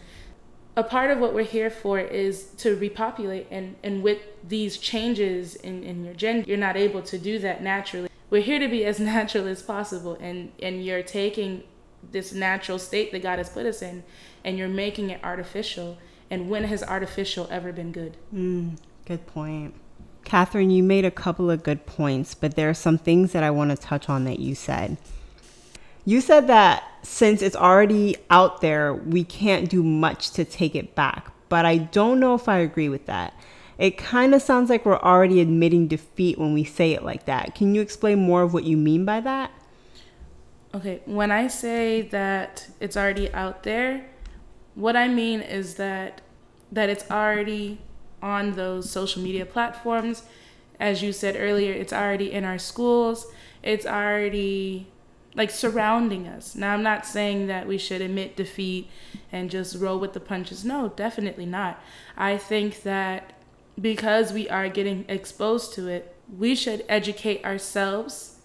a 0.78 0.84
part 0.84 1.12
of 1.12 1.20
what 1.20 1.34
we're 1.34 1.44
here 1.44 1.70
for 1.70 2.00
is 2.00 2.46
to 2.58 2.76
repopulate 2.76 3.48
and, 3.50 3.76
and 3.84 4.04
with 4.04 4.20
these 4.48 4.78
changes 4.78 5.56
in, 5.56 5.84
in 5.84 6.04
your 6.04 6.14
gender 6.14 6.44
you're 6.48 6.58
not 6.58 6.76
able 6.76 7.02
to 7.02 7.18
do 7.18 7.40
that 7.40 7.64
naturally. 7.64 8.10
We're 8.30 8.42
here 8.42 8.60
to 8.60 8.68
be 8.68 8.86
as 8.86 9.00
natural 9.14 9.48
as 9.48 9.62
possible 9.62 10.18
and 10.20 10.52
and 10.62 10.84
you're 10.84 11.04
taking 11.04 11.64
this 12.12 12.34
natural 12.34 12.78
state 12.78 13.12
that 13.12 13.24
god 13.24 13.40
has 13.40 13.50
put 13.50 13.66
us 13.66 13.82
in 13.82 14.04
and 14.44 14.58
you're 14.58 14.68
making 14.68 15.10
it 15.10 15.20
artificial. 15.24 15.98
And 16.30 16.50
when 16.50 16.64
has 16.66 16.84
artificial 16.84 17.48
ever 17.52 17.72
been 17.72 17.92
good? 17.92 18.18
Mm, 18.34 18.78
good 19.06 19.26
point. 19.28 19.76
Catherine 20.24 20.72
you 20.72 20.82
made 20.82 21.06
a 21.06 21.12
couple 21.12 21.50
of 21.50 21.64
good 21.64 21.86
points 21.86 22.34
but 22.34 22.56
there 22.56 22.70
are 22.70 22.74
some 22.74 22.98
things 22.98 23.32
that 23.32 23.44
i 23.44 23.52
want 23.52 23.70
to 23.70 23.78
touch 23.78 24.10
on 24.10 24.24
that 24.26 24.40
you 24.40 24.56
said 24.56 24.98
you 26.06 26.22
said 26.22 26.48
that 26.48 26.84
since 27.02 27.42
it's 27.42 27.56
already 27.56 28.16
out 28.30 28.62
there, 28.62 28.94
we 28.94 29.24
can't 29.24 29.70
do 29.70 29.84
much 29.84 30.32
to 30.32 30.46
take 30.46 30.76
it 30.76 30.96
back. 30.96 31.32
But 31.50 31.66
I 31.66 31.78
don't 31.78 32.20
know 32.20 32.36
if 32.36 32.48
I 32.48 32.60
agree 32.60 32.90
with 32.90 33.06
that. 33.08 33.34
It 33.78 33.98
kind 33.98 34.34
of 34.34 34.42
sounds 34.42 34.70
like 34.70 34.86
we're 34.86 35.00
already 35.00 35.42
admitting 35.42 35.88
defeat 35.88 36.38
when 36.38 36.54
we 36.54 36.64
say 36.64 36.94
it 36.94 37.04
like 37.04 37.26
that. 37.26 37.56
Can 37.56 37.76
you 37.76 37.82
explain 37.82 38.20
more 38.20 38.42
of 38.42 38.54
what 38.54 38.64
you 38.64 38.78
mean 38.78 39.04
by 39.04 39.20
that? 39.20 39.52
Okay, 40.74 41.02
when 41.06 41.32
I 41.32 41.48
say 41.48 42.02
that 42.02 42.68
it's 42.80 42.98
already 42.98 43.34
out 43.34 43.64
there, 43.64 44.06
what 44.76 44.96
I 44.96 45.08
mean 45.08 45.42
is 45.42 45.76
that 45.76 46.22
that 46.72 46.90
it's 46.90 47.10
already 47.10 47.80
on 48.22 48.54
those 48.54 48.90
social 48.90 49.22
media 49.22 49.46
platforms. 49.46 50.24
As 50.80 51.02
you 51.02 51.14
said 51.14 51.36
earlier, 51.38 51.72
it's 51.72 51.94
already 51.94 52.32
in 52.32 52.44
our 52.44 52.58
schools. 52.58 53.28
It's 53.64 53.86
already 53.86 54.88
like 55.36 55.52
surrounding 55.52 56.28
us. 56.28 56.56
Now, 56.56 56.74
I'm 56.74 56.84
not 56.84 57.06
saying 57.06 57.48
that 57.48 57.68
we 57.68 57.78
should 57.78 58.02
admit 58.02 58.36
defeat 58.36 58.90
and 59.32 59.50
just 59.50 59.76
roll 59.78 60.00
with 60.00 60.14
the 60.14 60.20
punches. 60.20 60.64
No, 60.64 60.90
definitely 60.96 61.46
not. 61.46 61.82
I 62.18 62.38
think 62.38 62.84
that 62.84 63.34
because 63.80 64.32
we 64.32 64.48
are 64.50 64.70
getting 64.70 65.06
exposed 65.10 65.74
to 65.74 65.88
it, 65.88 66.16
we 66.36 66.56
should 66.56 66.86
educate 66.88 67.44
ourselves, 67.44 68.40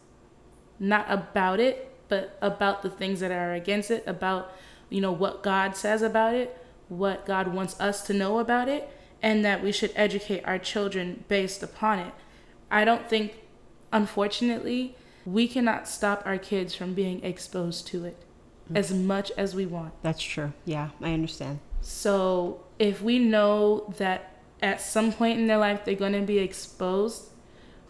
not 0.78 1.06
about 1.08 1.60
it, 1.60 1.94
but 2.08 2.36
about 2.42 2.82
the 2.82 2.90
things 2.90 3.20
that 3.20 3.30
are 3.30 3.54
against 3.54 3.90
it, 3.90 4.02
about, 4.06 4.52
you 4.88 5.00
know, 5.00 5.12
what 5.12 5.44
God 5.44 5.76
says 5.76 6.02
about 6.02 6.34
it, 6.34 6.58
what 6.88 7.24
God 7.24 7.54
wants 7.54 7.78
us 7.80 8.02
to 8.08 8.12
know 8.12 8.40
about 8.40 8.68
it, 8.68 8.90
and 9.22 9.44
that 9.44 9.62
we 9.62 9.70
should 9.70 9.92
educate 9.94 10.42
our 10.44 10.58
children 10.58 11.24
based 11.28 11.62
upon 11.62 12.00
it. 12.00 12.12
I 12.68 12.84
don't 12.84 13.08
think, 13.08 13.34
unfortunately, 13.92 14.96
we 15.32 15.46
cannot 15.46 15.88
stop 15.88 16.22
our 16.24 16.38
kids 16.38 16.74
from 16.74 16.94
being 16.94 17.22
exposed 17.24 17.86
to 17.88 18.04
it 18.04 18.16
mm-hmm. 18.64 18.76
as 18.76 18.92
much 18.92 19.30
as 19.36 19.54
we 19.54 19.66
want. 19.66 19.92
That's 20.02 20.22
true. 20.22 20.52
Yeah, 20.64 20.90
I 21.00 21.12
understand. 21.12 21.60
So 21.80 22.64
if 22.78 23.02
we 23.02 23.18
know 23.18 23.92
that 23.98 24.36
at 24.62 24.80
some 24.80 25.12
point 25.12 25.38
in 25.38 25.46
their 25.46 25.58
life 25.58 25.84
they're 25.84 25.94
going 25.94 26.12
to 26.12 26.20
be 26.22 26.38
exposed, 26.38 27.28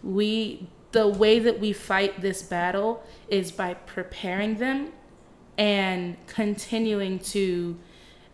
we 0.03 0.69
the 0.93 1.07
way 1.07 1.39
that 1.39 1.61
we 1.61 1.73
fight 1.73 2.21
this 2.21 2.43
battle 2.43 3.03
is 3.29 3.53
by 3.53 3.75
preparing 3.75 4.57
them 4.57 4.93
and 5.57 6.17
continuing 6.27 7.19
to 7.19 7.79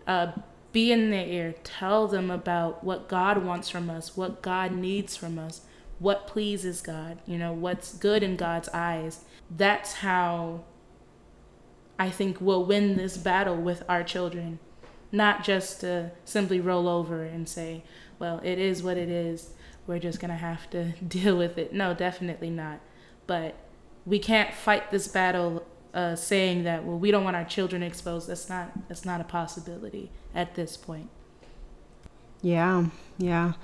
uh, 0.06 0.32
be 0.72 0.92
in 0.92 1.10
their 1.10 1.26
ear, 1.26 1.54
tell 1.64 2.06
them 2.06 2.30
about 2.30 2.82
what 2.82 3.08
God 3.08 3.44
wants 3.44 3.68
from 3.68 3.90
us, 3.90 4.16
what 4.16 4.40
God 4.42 4.72
needs 4.72 5.16
from 5.16 5.38
us, 5.38 5.62
what 5.98 6.26
pleases 6.26 6.80
God, 6.80 7.18
you 7.26 7.38
know, 7.38 7.52
what's 7.52 7.94
good 7.94 8.22
in 8.22 8.37
God's 8.37 8.68
eyes. 8.70 9.24
That's 9.50 9.94
how 9.94 10.64
I 11.98 12.11
think 12.11 12.40
we'll 12.40 12.64
win 12.64 12.96
this 12.96 13.16
battle 13.16 13.56
with 13.56 13.82
our 13.88 14.02
children. 14.02 14.59
Not 15.12 15.44
just 15.44 15.80
to 15.80 16.11
simply 16.24 16.61
roll 16.61 16.88
over 16.88 17.22
and 17.22 17.48
say, 17.48 17.85
well, 18.18 18.40
it 18.42 18.59
is 18.59 18.82
what 18.82 18.96
it 18.96 19.09
is. 19.09 19.50
We're 19.87 19.98
just 19.98 20.20
going 20.20 20.30
to 20.30 20.37
have 20.37 20.68
to 20.70 20.85
deal 21.09 21.37
with 21.37 21.59
it. 21.59 21.72
No, 21.72 21.94
definitely 21.94 22.50
not. 22.50 22.80
But 23.26 23.54
we 24.04 24.18
can't 24.18 24.52
fight 24.54 24.90
this 24.90 25.09
battle 25.09 25.64
uh, 25.94 26.14
saying 26.14 26.64
that, 26.64 26.85
well, 26.85 26.98
we 26.98 27.11
don't 27.11 27.24
want 27.24 27.37
our 27.37 27.44
children 27.44 27.82
exposed. 27.82 28.28
That's 28.28 28.48
not, 28.48 28.88
that's 28.88 29.04
not 29.04 29.20
a 29.20 29.24
possibility 29.24 30.11
at 30.35 30.54
this 30.54 30.76
point. 30.76 31.09
Yeah, 32.42 32.87
yeah. 33.16 33.54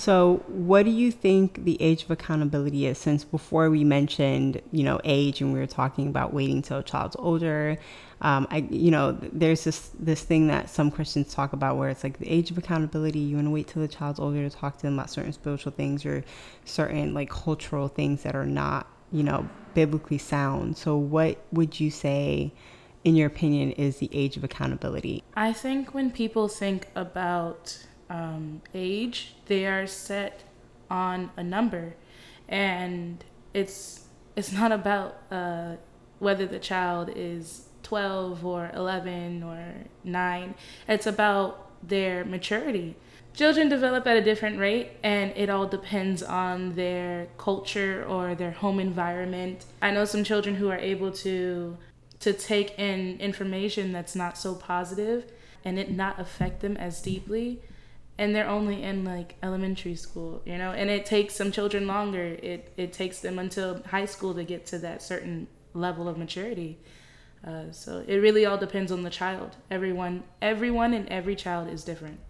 So, 0.00 0.42
what 0.46 0.86
do 0.86 0.90
you 0.90 1.12
think 1.12 1.66
the 1.66 1.76
age 1.78 2.04
of 2.04 2.10
accountability 2.10 2.86
is? 2.86 2.96
Since 2.96 3.22
before 3.22 3.68
we 3.68 3.84
mentioned, 3.84 4.62
you 4.72 4.82
know, 4.82 4.98
age, 5.04 5.42
and 5.42 5.52
we 5.52 5.58
were 5.58 5.66
talking 5.66 6.06
about 6.06 6.32
waiting 6.32 6.62
till 6.62 6.78
a 6.78 6.82
child's 6.82 7.16
older. 7.18 7.76
Um, 8.22 8.46
I, 8.50 8.66
you 8.70 8.90
know, 8.90 9.12
there's 9.20 9.64
this 9.64 9.90
this 9.98 10.22
thing 10.22 10.46
that 10.46 10.70
some 10.70 10.90
Christians 10.90 11.34
talk 11.34 11.52
about 11.52 11.76
where 11.76 11.90
it's 11.90 12.02
like 12.02 12.16
the 12.16 12.30
age 12.30 12.50
of 12.50 12.56
accountability. 12.56 13.18
You 13.18 13.36
want 13.36 13.48
to 13.48 13.50
wait 13.50 13.68
till 13.68 13.82
the 13.82 13.88
child's 13.88 14.18
older 14.18 14.48
to 14.48 14.56
talk 14.56 14.78
to 14.78 14.84
them 14.84 14.94
about 14.94 15.10
certain 15.10 15.34
spiritual 15.34 15.72
things 15.72 16.06
or 16.06 16.24
certain 16.64 17.12
like 17.12 17.28
cultural 17.28 17.88
things 17.88 18.22
that 18.22 18.34
are 18.34 18.46
not, 18.46 18.86
you 19.12 19.22
know, 19.22 19.46
biblically 19.74 20.16
sound. 20.16 20.78
So, 20.78 20.96
what 20.96 21.44
would 21.52 21.78
you 21.78 21.90
say? 21.90 22.52
in 23.02 23.16
your 23.16 23.28
opinion, 23.28 23.72
is 23.72 23.96
the 23.96 24.10
age 24.12 24.36
of 24.36 24.44
accountability? 24.44 25.24
I 25.34 25.54
think 25.54 25.94
when 25.94 26.10
people 26.10 26.48
think 26.48 26.86
about 26.94 27.86
um, 28.10 28.60
age, 28.74 29.34
they 29.46 29.64
are 29.66 29.86
set 29.86 30.42
on 30.90 31.30
a 31.36 31.42
number, 31.42 31.94
and 32.48 33.24
it's 33.54 34.04
it's 34.36 34.52
not 34.52 34.72
about 34.72 35.22
uh, 35.30 35.76
whether 36.18 36.46
the 36.46 36.58
child 36.58 37.10
is 37.14 37.66
12 37.82 38.44
or 38.44 38.70
11 38.74 39.42
or 39.42 39.74
9. 40.04 40.54
It's 40.88 41.06
about 41.06 41.70
their 41.86 42.24
maturity. 42.24 42.96
Children 43.32 43.68
develop 43.68 44.06
at 44.06 44.16
a 44.16 44.22
different 44.22 44.58
rate, 44.58 44.90
and 45.02 45.32
it 45.36 45.48
all 45.48 45.66
depends 45.66 46.22
on 46.22 46.74
their 46.74 47.28
culture 47.38 48.04
or 48.08 48.34
their 48.34 48.50
home 48.50 48.80
environment. 48.80 49.64
I 49.80 49.92
know 49.92 50.04
some 50.04 50.24
children 50.24 50.56
who 50.56 50.68
are 50.68 50.78
able 50.78 51.12
to 51.12 51.76
to 52.18 52.34
take 52.34 52.78
in 52.78 53.18
information 53.18 53.92
that's 53.92 54.14
not 54.14 54.36
so 54.36 54.54
positive 54.54 55.32
and 55.64 55.78
it 55.78 55.90
not 55.90 56.20
affect 56.20 56.60
them 56.60 56.76
as 56.76 57.00
deeply 57.00 57.62
and 58.20 58.36
they're 58.36 58.48
only 58.48 58.82
in 58.82 59.02
like 59.02 59.34
elementary 59.42 59.96
school 59.96 60.42
you 60.44 60.58
know? 60.58 60.70
And 60.72 60.90
it 60.90 61.06
takes 61.06 61.34
some 61.34 61.50
children 61.50 61.86
longer. 61.86 62.22
It 62.22 62.72
it 62.76 62.92
takes 62.92 63.20
them 63.20 63.38
until 63.38 63.82
high 63.84 64.04
school 64.04 64.34
to 64.34 64.44
get 64.44 64.66
to 64.66 64.78
that 64.78 65.02
certain 65.02 65.48
level 65.72 66.06
of 66.06 66.16
maturity. 66.18 66.78
Uh, 67.44 67.72
so 67.72 68.04
it 68.06 68.16
really 68.16 68.44
all 68.44 68.58
depends 68.58 68.92
on 68.92 69.02
the 69.02 69.10
child. 69.10 69.56
Everyone 69.70 70.22
everyone 70.42 70.92
and 70.94 71.08
every 71.08 71.34
child 71.34 71.68
is 71.68 71.82
different. 71.82 72.20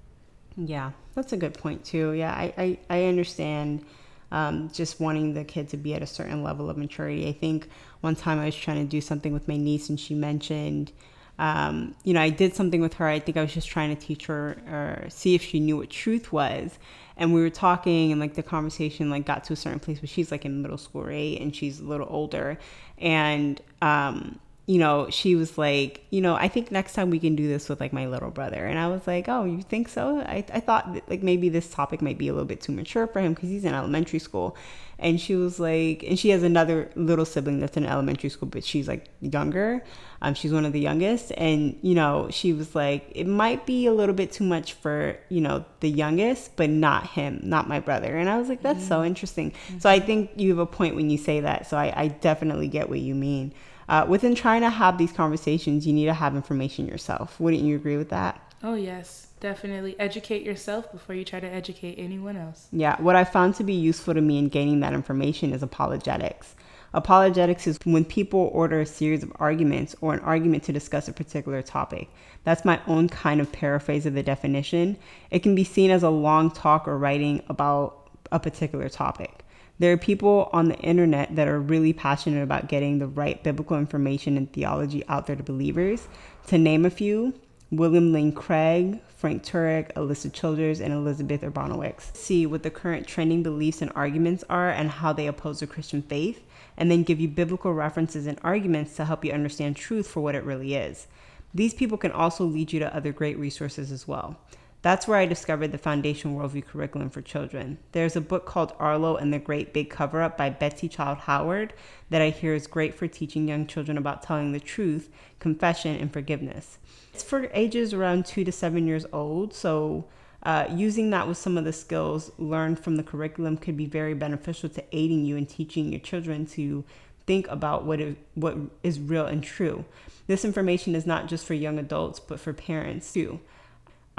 Yeah 0.57 0.93
that's 1.15 1.33
a 1.33 1.37
good 1.37 1.55
point 1.55 1.85
too. 1.85 2.13
Yeah 2.13 2.33
i 2.33 2.55
i, 2.57 2.79
I 2.89 3.05
understand 3.07 3.85
um, 4.33 4.71
just 4.73 5.01
wanting 5.01 5.35
the 5.35 5.43
kid 5.43 5.69
to 5.71 5.77
be 5.77 5.93
at 5.95 6.03
a 6.03 6.07
certain 6.07 6.45
level 6.45 6.71
of 6.71 6.77
maturity. 6.77 7.27
I 7.27 7.33
think 7.33 7.69
one 8.01 8.15
time 8.15 8.39
i 8.39 8.45
was 8.45 8.55
trying 8.55 8.79
to 8.85 8.89
do 8.89 9.01
something 9.01 9.33
with 9.33 9.49
my 9.49 9.57
niece 9.57 9.89
and 9.89 9.99
she 9.99 10.15
mentioned 10.15 10.93
um, 11.41 11.95
you 12.05 12.13
know, 12.13 12.21
I 12.21 12.29
did 12.29 12.55
something 12.55 12.83
with 12.83 12.95
her. 12.95 13.09
I 13.09 13.19
think 13.19 13.39
I 13.39 13.41
was 13.41 13.55
just 13.55 13.67
trying 13.67 13.97
to 13.97 14.01
teach 14.01 14.27
her 14.27 14.59
or 14.69 15.09
see 15.09 15.35
if 15.35 15.43
she 15.43 15.59
knew 15.59 15.79
what 15.79 15.89
truth 15.89 16.33
was. 16.33 16.79
And 17.17 17.33
we 17.33 17.41
were 17.41 17.51
talking, 17.51 18.13
and 18.13 18.21
like 18.21 18.35
the 18.35 18.43
conversation 18.43 19.09
like 19.09 19.25
got 19.25 19.45
to 19.45 19.55
a 19.55 19.57
certain 19.57 19.81
place, 19.81 20.01
but 20.01 20.11
she's 20.11 20.31
like 20.31 20.45
in 20.45 20.61
middle 20.61 20.77
school, 20.77 21.03
right? 21.03 21.41
And 21.41 21.57
she's 21.57 21.81
a 21.81 21.85
little 21.85 22.07
older, 22.11 22.59
and 22.99 23.61
um, 23.81 24.39
you 24.67 24.79
know, 24.79 25.09
she 25.11 25.35
was 25.35 25.59
like, 25.59 26.05
you 26.11 26.21
know, 26.21 26.35
I 26.35 26.49
think 26.49 26.71
next 26.71 26.93
time 26.93 27.11
we 27.11 27.19
can 27.19 27.37
do 27.37 27.49
this 27.49 27.69
with 27.69 27.81
like 27.81 27.93
my 27.93 28.07
little 28.07 28.31
brother. 28.31 28.65
And 28.67 28.79
I 28.79 28.89
was 28.89 29.07
like, 29.07 29.29
oh, 29.29 29.45
you 29.45 29.63
think 29.63 29.89
so? 29.89 30.21
I, 30.21 30.45
I 30.53 30.61
thought 30.61 31.01
like 31.09 31.23
maybe 31.23 31.49
this 31.49 31.71
topic 31.71 32.01
might 32.03 32.19
be 32.19 32.29
a 32.29 32.33
little 32.33 32.47
bit 32.47 32.61
too 32.61 32.73
mature 32.73 33.07
for 33.07 33.21
him 33.21 33.35
because 33.35 33.49
he's 33.49 33.65
in 33.65 33.75
elementary 33.75 34.19
school. 34.19 34.57
And 35.01 35.21
she 35.21 35.35
was 35.35 35.59
like, 35.59 36.05
and 36.05 36.19
she 36.19 36.31
has 36.31 36.43
another 36.43 36.91
little 36.95 37.25
sibling 37.25 37.61
that's 37.61 37.77
in 37.77 37.87
elementary 37.87 38.31
school, 38.31 38.49
but 38.49 38.65
she's 38.65 38.87
like 38.87 39.09
younger. 39.21 39.83
Um, 40.23 40.35
she's 40.35 40.53
one 40.53 40.65
of 40.65 40.73
the 40.73 40.81
youngest. 40.81 41.33
And, 41.37 41.79
you 41.83 41.95
know, 41.95 42.29
she 42.31 42.53
was 42.53 42.75
like, 42.75 43.11
it 43.15 43.27
might 43.27 43.67
be 43.67 43.87
a 43.87 43.93
little 43.93 44.15
bit 44.15 44.31
too 44.31 44.45
much 44.45 44.75
for, 44.75 45.17
you 45.29 45.41
know, 45.41 45.65
the 45.81 45.91
youngest, 45.91 46.55
but 46.57 46.71
not 46.71 47.07
him, 47.09 47.41
not 47.43 47.67
my 47.67 47.81
brother. 47.81 48.17
And 48.17 48.29
I 48.29 48.39
was 48.39 48.49
like, 48.49 48.63
that's 48.63 48.81
mm-hmm. 48.81 48.89
so 48.89 49.05
interesting. 49.05 49.51
Mm-hmm. 49.51 49.79
So 49.79 49.91
I 49.91 49.99
think 49.99 50.31
you 50.37 50.51
have 50.51 50.59
a 50.59 50.67
point 50.67 50.95
when 50.95 51.11
you 51.11 51.19
say 51.19 51.41
that. 51.41 51.67
So 51.67 51.77
I, 51.77 51.93
I 51.97 52.09
definitely 52.09 52.69
get 52.69 52.89
what 52.89 53.01
you 53.01 53.15
mean 53.15 53.55
uh, 53.91 54.07
within 54.09 54.37
trying 54.37 54.61
to 54.61 54.71
have 54.71 54.97
these 54.99 55.11
conversations, 55.11 55.85
you 55.85 55.93
need 55.93 56.07
to 56.07 56.15
have 56.15 56.37
information 56.37 56.87
yourself. 56.87 57.39
Wouldn't 57.41 57.65
you 57.65 57.75
agree 57.75 57.97
with 57.97 58.11
that? 58.11 58.41
Oh, 58.63 58.75
yes, 58.75 59.27
definitely. 59.41 59.97
Educate 59.99 60.43
yourself 60.43 60.93
before 60.93 61.15
you 61.15 61.25
try 61.25 61.41
to 61.41 61.47
educate 61.47 61.97
anyone 61.99 62.37
else. 62.37 62.69
Yeah, 62.73 63.01
what 63.01 63.17
I 63.17 63.25
found 63.25 63.55
to 63.57 63.65
be 63.65 63.75
useful 63.75 64.15
to 64.15 64.21
me 64.21 64.39
in 64.39 64.49
gaining 64.49 64.81
that 64.81 64.93
information 64.93 65.53
is 65.53 65.63
apologetics. 65.63 66.55
Apologetics 66.93 67.67
is 67.67 67.79
when 67.85 68.05
people 68.05 68.51
order 68.53 68.81
a 68.81 68.87
series 68.87 69.23
of 69.23 69.33
arguments 69.37 69.95
or 70.01 70.13
an 70.13 70.21
argument 70.21 70.65
to 70.65 70.73
discuss 70.73 71.09
a 71.09 71.13
particular 71.13 71.63
topic. 71.63 72.09
That's 72.45 72.65
my 72.65 72.81
own 72.87 73.09
kind 73.09 73.41
of 73.41 73.53
paraphrase 73.53 74.07
of 74.07 74.15
the 74.15 74.23
definition. 74.23 74.97
It 75.31 75.41
can 75.41 75.55
be 75.55 75.65
seen 75.65 75.91
as 75.91 76.03
a 76.03 76.11
long 76.11 76.51
talk 76.51 76.89
or 76.89 76.99
writing 76.99 77.43
about 77.49 78.11
a 78.33 78.41
particular 78.41 78.89
topic. 78.89 79.45
There 79.79 79.93
are 79.93 79.97
people 79.97 80.51
on 80.53 80.69
the 80.69 80.79
internet 80.81 81.37
that 81.37 81.49
are 81.49 81.61
really 81.61 81.93
passionate 81.93 82.43
about 82.43 82.69
getting 82.69 82.99
the 82.99 83.07
right 83.07 83.43
biblical 83.43 83.79
information 83.79 84.37
and 84.37 84.53
theology 84.53 85.07
out 85.09 85.27
there 85.27 85.37
to 85.37 85.43
believers. 85.43 86.07
To 86.49 86.59
name 86.59 86.85
a 86.85 86.91
few, 86.91 87.33
William 87.73 88.13
Lane 88.13 88.33
Craig, 88.33 89.01
Frank 89.17 89.45
Turek, 89.45 89.93
Alisa 89.93 90.33
Childers, 90.33 90.81
and 90.81 90.93
Elizabeth 90.93 91.43
Urbanowicz. 91.43 92.17
See 92.17 92.45
what 92.45 92.65
the 92.65 92.71
current 92.71 93.07
trending 93.07 93.45
beliefs 93.45 93.81
and 93.81 93.93
arguments 93.95 94.43
are 94.51 94.71
and 94.71 94.91
how 94.91 95.13
they 95.13 95.29
oppose 95.29 95.61
the 95.61 95.69
Christian 95.69 96.03
faith, 96.03 96.45
and 96.77 96.91
then 96.91 97.05
give 97.05 97.21
you 97.21 97.29
biblical 97.29 97.73
references 97.73 98.27
and 98.27 98.41
arguments 98.43 98.97
to 98.97 99.05
help 99.05 99.25
you 99.25 99.31
understand 99.31 99.77
truth 99.77 100.09
for 100.09 100.21
what 100.21 100.35
it 100.35 100.43
really 100.43 100.75
is. 100.75 101.07
These 101.55 101.75
people 101.75 101.97
can 101.97 102.11
also 102.11 102.45
lead 102.45 102.73
you 102.73 102.81
to 102.81 102.93
other 102.95 103.13
great 103.13 103.39
resources 103.39 103.93
as 103.93 104.09
well. 104.09 104.37
That's 104.83 105.07
where 105.07 105.19
I 105.19 105.27
discovered 105.27 105.73
the 105.73 105.79
Foundation 105.79 106.35
Worldview 106.35 106.67
Curriculum 106.67 107.11
for 107.11 107.21
Children. 107.21 107.79
There's 107.93 108.17
a 108.17 108.21
book 108.21 108.47
called 108.47 108.73
Arlo 108.79 109.17
and 109.17 109.33
the 109.33 109.39
Great 109.39 109.75
Big 109.75 109.91
Cover 109.91 110.23
Up 110.23 110.39
by 110.39 110.49
Betsy 110.49 110.89
Child 110.89 111.19
Howard 111.19 111.75
that 112.09 112.23
I 112.23 112.31
hear 112.31 112.55
is 112.55 112.67
great 112.67 112.95
for 112.95 113.07
teaching 113.07 113.47
young 113.47 113.67
children 113.67 113.99
about 113.99 114.23
telling 114.23 114.53
the 114.53 114.61
truth, 114.61 115.11
confession, 115.39 115.97
and 115.97 116.11
forgiveness. 116.11 116.79
It's 117.13 117.23
for 117.23 117.51
ages 117.53 117.93
around 117.93 118.25
two 118.25 118.43
to 118.45 118.53
seven 118.53 118.87
years 118.87 119.07
old, 119.13 119.55
so 119.55 120.07
Uh, 120.43 120.65
using 120.75 121.11
that 121.11 121.29
with 121.29 121.37
some 121.37 121.59
of 121.59 121.67
the 121.67 121.73
skills 121.73 122.33
learned 122.39 122.79
from 122.79 122.97
the 122.97 123.03
curriculum 123.03 123.59
could 123.59 123.77
be 123.77 123.85
very 123.85 124.15
beneficial 124.15 124.71
to 124.71 124.83
aiding 124.91 125.23
you 125.23 125.37
in 125.37 125.45
teaching 125.45 125.93
your 125.93 126.01
children 126.01 126.47
to 126.47 126.83
think 127.27 127.47
about 127.49 127.85
what 127.85 128.01
is, 128.01 128.17
what 128.35 128.57
is 128.83 128.99
real 128.99 129.27
and 129.27 129.45
true. 129.45 129.85
This 130.29 130.43
information 130.43 130.95
is 130.95 131.05
not 131.05 131.29
just 131.29 131.45
for 131.45 131.53
young 131.53 131.79
adults, 131.79 132.21
but 132.21 132.41
for 132.41 132.55
parents 132.55 133.13
too. 133.13 133.41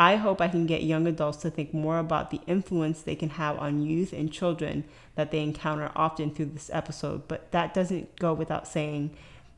I 0.02 0.16
hope 0.16 0.42
I 0.42 0.48
can 0.48 0.66
get 0.66 0.82
young 0.82 1.06
adults 1.06 1.38
to 1.44 1.52
think 1.52 1.76
more 1.76 2.00
about 2.00 2.32
the 2.32 2.42
influence 2.48 3.04
they 3.04 3.14
can 3.14 3.30
have 3.30 3.60
on 3.60 3.84
youth 3.84 4.14
and 4.14 4.34
children 4.34 4.84
that 5.14 5.30
they 5.30 5.44
encounter 5.44 5.92
often 5.96 6.34
through 6.34 6.46
this 6.46 6.72
episode, 6.74 7.28
but 7.28 7.52
that 7.52 7.76
doesn't 7.76 8.16
go 8.16 8.34
without 8.34 8.68
saying 8.68 9.12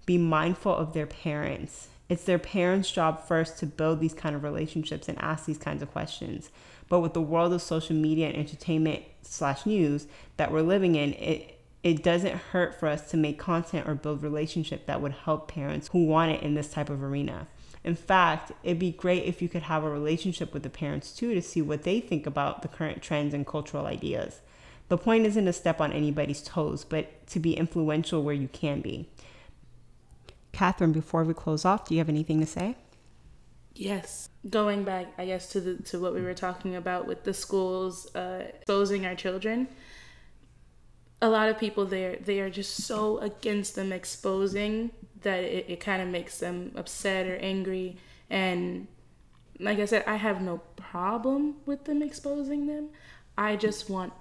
be 0.05 0.17
mindful 0.17 0.75
of 0.75 0.91
their 0.91 1.05
parents. 1.05 1.87
It's 2.09 2.25
their 2.25 2.39
parents' 2.39 2.91
job 2.91 3.25
first 3.25 3.57
to 3.59 3.65
build 3.65 4.01
these 4.01 4.13
kind 4.13 4.35
of 4.35 4.43
relationships 4.43 5.07
and 5.07 5.17
ask 5.21 5.45
these 5.45 5.57
kinds 5.57 5.81
of 5.81 5.93
questions. 5.93 6.49
But 6.89 6.99
with 6.99 7.13
the 7.13 7.21
world 7.21 7.53
of 7.53 7.61
social 7.61 7.95
media 7.95 8.27
and 8.27 8.35
entertainment 8.35 9.03
slash 9.21 9.65
news 9.65 10.07
that 10.35 10.51
we're 10.51 10.61
living 10.61 10.95
in, 10.95 11.13
it 11.13 11.57
it 11.83 12.03
doesn't 12.03 12.35
hurt 12.51 12.77
for 12.77 12.89
us 12.89 13.09
to 13.11 13.17
make 13.17 13.39
content 13.39 13.87
or 13.87 13.95
build 13.95 14.21
relationship 14.21 14.87
that 14.87 14.99
would 14.99 15.13
help 15.13 15.47
parents 15.47 15.87
who 15.93 16.05
want 16.05 16.33
it 16.33 16.43
in 16.43 16.53
this 16.53 16.69
type 16.69 16.89
of 16.89 17.01
arena. 17.01 17.47
In 17.83 17.95
fact, 17.95 18.51
it'd 18.63 18.79
be 18.79 18.91
great 18.91 19.25
if 19.25 19.41
you 19.41 19.49
could 19.49 19.63
have 19.63 19.83
a 19.83 19.89
relationship 19.89 20.53
with 20.53 20.63
the 20.63 20.69
parents 20.69 21.11
too 21.11 21.33
to 21.33 21.41
see 21.41 21.61
what 21.61 21.83
they 21.83 21.99
think 21.99 22.25
about 22.25 22.61
the 22.61 22.67
current 22.67 23.01
trends 23.01 23.33
and 23.33 23.45
cultural 23.45 23.85
ideas. 23.85 24.41
The 24.89 24.97
point 24.97 25.25
isn't 25.25 25.45
to 25.45 25.53
step 25.53 25.81
on 25.81 25.91
anybody's 25.91 26.41
toes, 26.41 26.85
but 26.85 27.25
to 27.27 27.39
be 27.39 27.55
influential 27.55 28.23
where 28.23 28.35
you 28.35 28.47
can 28.47 28.81
be. 28.81 29.09
Catherine, 30.51 30.91
before 30.91 31.23
we 31.23 31.33
close 31.33 31.65
off, 31.65 31.85
do 31.85 31.95
you 31.95 31.99
have 31.99 32.09
anything 32.09 32.39
to 32.39 32.45
say? 32.45 32.77
Yes. 33.73 34.29
Going 34.49 34.83
back, 34.83 35.07
I 35.17 35.25
guess, 35.25 35.49
to 35.49 35.61
the 35.61 35.75
to 35.83 35.99
what 35.99 36.13
we 36.13 36.21
were 36.21 36.35
talking 36.35 36.75
about 36.75 37.07
with 37.07 37.23
the 37.23 37.33
schools 37.33 38.13
uh, 38.15 38.45
exposing 38.55 39.05
our 39.05 39.15
children. 39.15 39.67
A 41.21 41.29
lot 41.29 41.49
of 41.49 41.57
people 41.57 41.85
there, 41.85 42.17
they 42.17 42.39
are 42.41 42.49
just 42.49 42.83
so 42.83 43.17
against 43.19 43.75
them 43.75 43.91
exposing 43.91 44.91
that 45.23 45.43
it, 45.43 45.65
it 45.67 45.79
kind 45.79 46.01
of 46.01 46.07
makes 46.07 46.39
them 46.39 46.71
upset 46.75 47.27
or 47.27 47.35
angry. 47.37 47.97
And 48.29 48.87
like 49.59 49.79
I 49.79 49.85
said, 49.85 50.03
I 50.07 50.15
have 50.15 50.41
no 50.41 50.61
problem 50.75 51.55
with 51.65 51.85
them 51.85 52.01
exposing 52.01 52.67
them. 52.67 52.89
I 53.37 53.55
just 53.55 53.89
want 53.89 54.13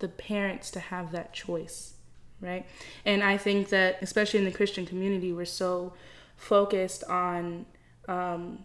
the 0.00 0.08
parents 0.08 0.70
to 0.72 0.80
have 0.80 1.12
that 1.12 1.32
choice 1.32 1.94
right? 2.40 2.66
And 3.04 3.22
I 3.22 3.36
think 3.36 3.68
that, 3.68 3.98
especially 4.00 4.38
in 4.38 4.44
the 4.44 4.52
Christian 4.52 4.86
community, 4.86 5.32
we're 5.32 5.44
so 5.44 5.92
focused 6.36 7.04
on, 7.04 7.66
um, 8.08 8.60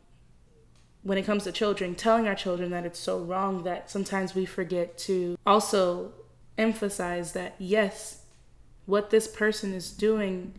when 1.04 1.18
it 1.18 1.24
comes 1.24 1.44
to 1.44 1.52
children, 1.52 1.94
telling 1.96 2.28
our 2.28 2.36
children 2.36 2.72
that 2.72 2.86
it's 2.86 3.00
so 3.00 3.20
wrong 3.20 3.64
that 3.64 3.90
sometimes 3.92 4.34
we 4.34 4.46
forget 4.46 4.98
to 5.00 5.38
also 5.46 6.14
emphasize 6.58 7.34
that, 7.34 7.56
yes, 7.60 8.24
what 8.86 9.10
this 9.10 9.28
person 9.28 9.74
is 9.74 9.92
doing 9.92 10.54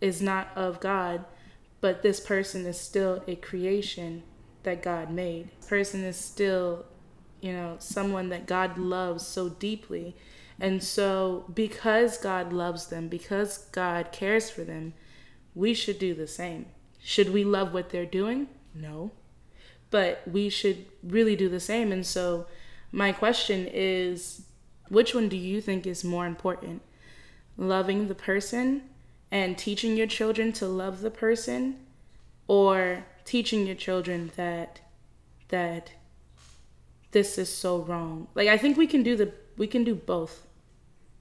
is 0.00 0.22
not 0.22 0.48
of 0.56 0.80
God, 0.80 1.24
but 1.80 2.02
this 2.02 2.20
person 2.20 2.66
is 2.66 2.80
still 2.80 3.22
a 3.26 3.36
creation 3.36 4.22
that 4.62 4.82
God 4.82 5.10
made. 5.10 5.50
Person 5.68 6.04
is 6.04 6.16
still, 6.16 6.84
you 7.40 7.52
know, 7.52 7.76
someone 7.78 8.28
that 8.30 8.46
God 8.46 8.78
loves 8.78 9.26
so 9.26 9.48
deeply 9.48 10.16
and 10.60 10.82
so, 10.82 11.44
because 11.54 12.18
God 12.18 12.52
loves 12.52 12.88
them, 12.88 13.08
because 13.08 13.58
God 13.70 14.10
cares 14.10 14.50
for 14.50 14.62
them, 14.62 14.94
we 15.54 15.72
should 15.72 15.98
do 15.98 16.14
the 16.14 16.26
same. 16.26 16.66
Should 17.00 17.32
we 17.32 17.44
love 17.44 17.72
what 17.72 17.90
they're 17.90 18.04
doing? 18.04 18.48
No. 18.74 19.12
But 19.90 20.22
we 20.26 20.48
should 20.48 20.86
really 21.02 21.36
do 21.36 21.48
the 21.48 21.60
same. 21.60 21.92
And 21.92 22.04
so, 22.04 22.46
my 22.90 23.12
question 23.12 23.68
is 23.72 24.42
which 24.88 25.14
one 25.14 25.28
do 25.28 25.36
you 25.36 25.60
think 25.60 25.86
is 25.86 26.02
more 26.02 26.26
important? 26.26 26.82
Loving 27.56 28.08
the 28.08 28.14
person 28.14 28.82
and 29.30 29.58
teaching 29.58 29.96
your 29.96 30.06
children 30.06 30.52
to 30.52 30.66
love 30.66 31.00
the 31.00 31.10
person 31.10 31.78
or 32.46 33.04
teaching 33.24 33.66
your 33.66 33.76
children 33.76 34.30
that 34.36 34.80
that 35.48 35.92
this 37.10 37.38
is 37.38 37.54
so 37.54 37.78
wrong. 37.78 38.28
Like 38.34 38.48
I 38.48 38.58
think 38.58 38.76
we 38.76 38.86
can 38.86 39.02
do 39.02 39.16
the 39.16 39.32
we 39.56 39.66
can 39.66 39.84
do 39.84 39.94
both. 39.94 40.46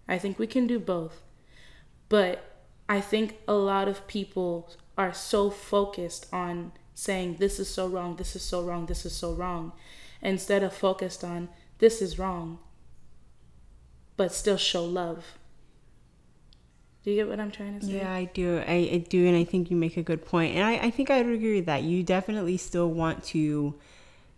I 0.08 0.18
think 0.18 0.40
we 0.40 0.48
can 0.48 0.68
do 0.68 0.80
both. 0.80 1.24
But 2.10 2.58
I 2.88 3.02
think 3.02 3.40
a 3.48 3.54
lot 3.54 3.88
of 3.88 4.08
people 4.08 4.72
are 4.98 5.14
so 5.14 5.50
focused 5.50 6.28
on 6.32 6.72
saying, 6.96 7.36
this 7.36 7.60
is 7.60 7.70
so 7.70 7.88
wrong, 7.88 8.16
this 8.16 8.36
is 8.36 8.42
so 8.42 8.64
wrong, 8.64 8.86
this 8.86 9.06
is 9.06 9.16
so 9.16 9.34
wrong, 9.34 9.74
instead 10.22 10.64
of 10.64 10.74
focused 10.74 11.24
on, 11.24 11.50
this 11.78 12.02
is 12.02 12.18
wrong, 12.18 12.58
but 14.16 14.34
still 14.34 14.58
show 14.58 14.84
love. 14.84 15.38
Do 17.08 17.14
you 17.14 17.20
get 17.20 17.30
what 17.30 17.40
I'm 17.40 17.52
trying 17.52 17.80
to 17.80 17.86
say? 17.86 18.00
Yeah, 18.00 18.12
I 18.12 18.26
do. 18.26 18.62
I, 18.68 18.90
I 18.92 18.98
do, 18.98 19.28
and 19.28 19.38
I 19.38 19.46
think 19.46 19.72
you 19.72 19.78
make 19.78 19.96
a 19.96 20.04
good 20.04 20.26
point. 20.26 20.58
And 20.58 20.66
I, 20.66 20.88
I 20.88 20.90
think 20.90 21.10
I 21.10 21.22
would 21.22 21.34
agree 21.34 21.56
with 21.56 21.66
that. 21.68 21.84
You 21.84 22.04
definitely 22.04 22.58
still 22.58 22.90
want 22.90 23.24
to, 23.28 23.74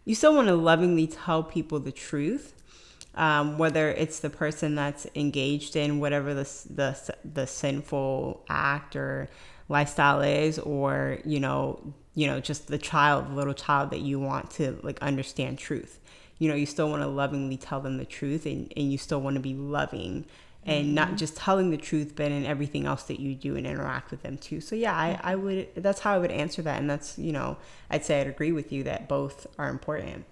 you 0.06 0.14
still 0.14 0.36
want 0.36 0.50
to 0.50 0.54
lovingly 0.54 1.08
tell 1.08 1.42
people 1.42 1.80
the 1.80 1.92
truth 1.92 2.54
um, 3.16 3.58
whether 3.58 3.90
it's 3.90 4.20
the 4.20 4.30
person 4.30 4.76
that's 4.76 5.08
engaged 5.16 5.76
in 5.76 6.00
whatever 6.00 6.36
the, 6.36 6.44
the, 6.70 7.16
the 7.34 7.48
sinful 7.48 8.46
act 8.50 8.96
or 8.96 9.32
lifestyle 9.68 10.22
is, 10.22 10.60
or, 10.60 11.18
you 11.26 11.40
know, 11.40 11.96
you 12.14 12.28
know, 12.28 12.40
just 12.40 12.68
the 12.68 12.78
child, 12.78 13.32
the 13.32 13.34
little 13.34 13.56
child 13.56 13.90
that 13.90 14.02
you 14.02 14.20
want 14.20 14.52
to 14.52 14.80
like 14.84 15.02
understand 15.02 15.58
truth. 15.58 16.00
You 16.38 16.50
know, 16.50 16.56
you 16.56 16.68
still 16.68 16.92
want 16.92 17.02
to 17.02 17.08
lovingly 17.08 17.58
tell 17.58 17.82
them 17.82 17.98
the 17.98 18.06
truth 18.06 18.46
and, 18.46 18.72
and 18.78 18.92
you 18.92 19.00
still 19.00 19.22
want 19.22 19.38
to 19.38 19.42
be 19.42 19.56
loving 19.56 20.28
and 20.66 20.86
mm-hmm. 20.88 20.96
not 20.96 21.16
just 21.16 21.36
telling 21.36 21.72
the 21.72 21.78
truth, 21.78 22.14
but 22.16 22.32
in 22.32 22.46
everything 22.46 22.86
else 22.86 23.04
that 23.04 23.20
you 23.20 23.34
do 23.34 23.56
and 23.56 23.66
interact 23.66 24.12
with 24.12 24.24
them 24.24 24.38
too. 24.38 24.62
So 24.62 24.76
yeah, 24.76 24.96
I, 24.96 25.20
I 25.24 25.36
would, 25.36 25.70
that's 25.76 26.02
how 26.02 26.14
I 26.14 26.18
would 26.18 26.32
answer 26.32 26.62
that. 26.64 26.80
And 26.80 26.90
that's, 26.90 27.18
you 27.18 27.32
know, 27.32 27.58
I'd 27.90 28.04
say 28.06 28.22
I'd 28.22 28.28
agree 28.28 28.52
with 28.52 28.72
you 28.72 28.84
that 28.84 29.08
both 29.08 29.48
are 29.58 29.70
important. 29.70 30.26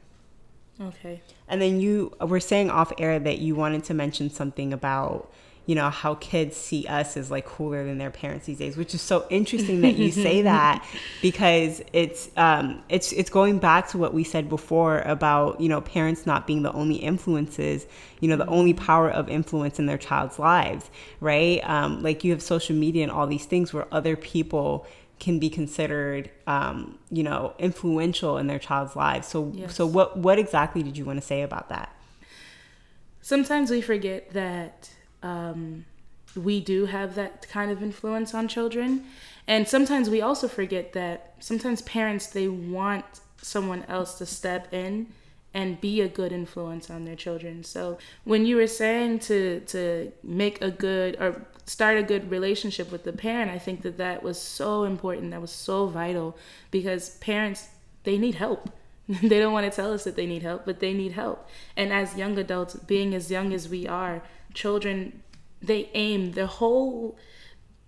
Okay. 0.80 1.22
And 1.48 1.62
then 1.62 1.80
you 1.80 2.14
were 2.22 2.40
saying 2.40 2.70
off 2.70 2.92
air 2.98 3.20
that 3.20 3.40
you 3.40 3.56
wanted 3.56 3.84
to 3.86 3.94
mention 3.94 4.30
something 4.30 4.74
about, 4.74 5.32
you 5.68 5.76
know, 5.76 5.90
how 5.90 6.16
kids 6.16 6.56
see 6.56 6.88
us 6.88 7.18
as 7.18 7.30
like 7.30 7.46
cooler 7.46 7.86
than 7.86 7.98
their 7.98 8.10
parents 8.10 8.46
these 8.46 8.58
days, 8.58 8.78
which 8.78 8.96
is 8.96 9.02
so 9.02 9.28
interesting 9.30 9.82
that 9.82 9.96
you 9.96 10.12
say 10.12 10.42
that 10.54 10.84
because 11.22 11.82
it's 11.92 12.30
um 12.38 12.82
it's 12.88 13.12
it's 13.12 13.30
going 13.30 13.60
back 13.60 13.90
to 13.90 13.98
what 13.98 14.14
we 14.14 14.24
said 14.24 14.48
before 14.48 15.00
about, 15.00 15.60
you 15.60 15.68
know, 15.68 15.82
parents 15.82 16.26
not 16.26 16.48
being 16.48 16.64
the 16.64 16.72
only 16.72 16.96
influences, 16.96 17.86
you 18.22 18.30
know, 18.30 18.38
the 18.38 18.48
only 18.48 18.74
power 18.74 19.10
of 19.10 19.28
influence 19.28 19.78
in 19.78 19.86
their 19.86 19.98
child's 19.98 20.40
lives, 20.40 20.90
right? 21.20 21.60
Um 21.70 22.02
like 22.02 22.24
you 22.24 22.32
have 22.32 22.42
social 22.42 22.76
media 22.76 23.04
and 23.04 23.12
all 23.12 23.28
these 23.28 23.46
things 23.46 23.74
where 23.74 23.86
other 23.92 24.16
people 24.16 24.88
can 25.20 25.40
be 25.40 25.50
considered, 25.50 26.30
um, 26.46 26.98
you 27.10 27.24
know, 27.24 27.54
influential 27.58 28.38
in 28.38 28.48
their 28.48 28.60
child's 28.60 28.96
lives. 28.96 29.28
So, 29.28 29.52
yes. 29.54 29.76
so 29.76 29.86
what 29.86 30.18
what 30.18 30.40
exactly 30.40 30.82
did 30.82 30.98
you 30.98 31.04
want 31.04 31.20
to 31.20 31.26
say 31.26 31.42
about 31.42 31.68
that? 31.70 31.94
Sometimes 33.22 33.70
we 33.70 33.82
forget 33.82 34.32
that 34.32 34.92
um, 35.28 35.86
we 36.36 36.60
do 36.60 36.86
have 36.86 37.16
that 37.16 37.48
kind 37.50 37.72
of 37.72 37.82
influence 37.82 38.34
on 38.34 38.48
children, 38.48 38.90
and 39.48 39.68
sometimes 39.68 40.10
we 40.10 40.22
also 40.22 40.48
forget 40.48 40.94
that 40.94 41.34
sometimes 41.40 41.82
parents 41.82 42.28
they 42.28 42.48
want 42.48 43.06
someone 43.42 43.84
else 43.88 44.18
to 44.20 44.26
step 44.26 44.74
in 44.74 45.08
and 45.54 45.82
be 45.82 46.02
a 46.02 46.08
good 46.08 46.32
influence 46.32 46.90
on 46.90 47.06
their 47.06 47.16
children. 47.16 47.64
So 47.64 47.98
when 48.26 48.46
you 48.46 48.56
were 48.58 48.68
saying 48.68 49.20
to 49.30 49.62
to 49.62 50.12
make 50.24 50.62
a 50.62 50.72
good 50.72 51.18
or 51.20 51.30
start 51.66 51.98
a 51.98 52.04
good 52.04 52.30
relationship 52.32 52.92
with 52.92 53.04
the 53.04 53.14
parent, 53.14 53.50
I 53.52 53.60
think 53.60 53.82
that 53.82 53.98
that 53.98 54.24
was 54.24 54.40
so 54.42 54.84
important. 54.84 55.32
That 55.32 55.42
was 55.42 55.52
so 55.52 55.88
vital 55.88 56.38
because 56.72 57.18
parents 57.18 57.70
they 58.04 58.18
need 58.18 58.36
help. 58.36 58.70
they 59.32 59.40
don't 59.40 59.54
want 59.54 59.70
to 59.70 59.76
tell 59.76 59.94
us 59.94 60.04
that 60.04 60.16
they 60.16 60.26
need 60.26 60.44
help, 60.44 60.66
but 60.66 60.80
they 60.80 60.94
need 60.94 61.14
help. 61.14 61.50
And 61.76 61.94
as 61.94 62.18
young 62.18 62.38
adults, 62.38 62.76
being 62.76 63.16
as 63.16 63.32
young 63.32 63.54
as 63.54 63.70
we 63.70 63.88
are, 63.88 64.22
children 64.58 65.22
they 65.62 65.90
aim 65.94 66.32
their 66.32 66.52
whole 66.60 67.16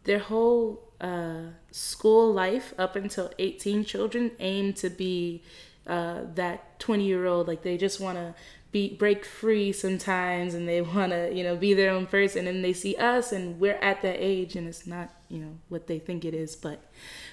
their 0.03 0.19
whole 0.19 0.63
uh, 1.01 1.45
school 1.71 2.31
life 2.31 2.73
up 2.77 2.95
until 2.95 3.31
18 3.39 3.85
children 3.85 4.31
aim 4.39 4.73
to 4.73 4.89
be 4.89 5.41
uh, 5.87 6.21
that 6.35 6.79
20 6.79 7.03
year 7.05 7.25
old 7.25 7.47
like 7.47 7.63
they 7.63 7.77
just 7.77 7.99
want 7.99 8.17
to 8.17 8.35
be 8.71 8.95
break 8.95 9.25
free 9.25 9.71
sometimes 9.71 10.53
and 10.53 10.67
they 10.67 10.81
want 10.95 11.11
to 11.11 11.33
you 11.33 11.43
know 11.43 11.55
be 11.55 11.73
their 11.73 11.91
own 11.91 12.05
person 12.05 12.45
and 12.47 12.63
they 12.63 12.73
see 12.73 12.95
us 12.97 13.31
and 13.31 13.59
we're 13.59 13.81
at 13.91 14.01
that 14.03 14.17
age 14.19 14.55
and 14.55 14.67
it's 14.67 14.85
not 14.85 15.09
you 15.27 15.39
know 15.39 15.57
what 15.69 15.87
they 15.87 15.97
think 15.97 16.23
it 16.23 16.35
is 16.35 16.55
but 16.55 16.83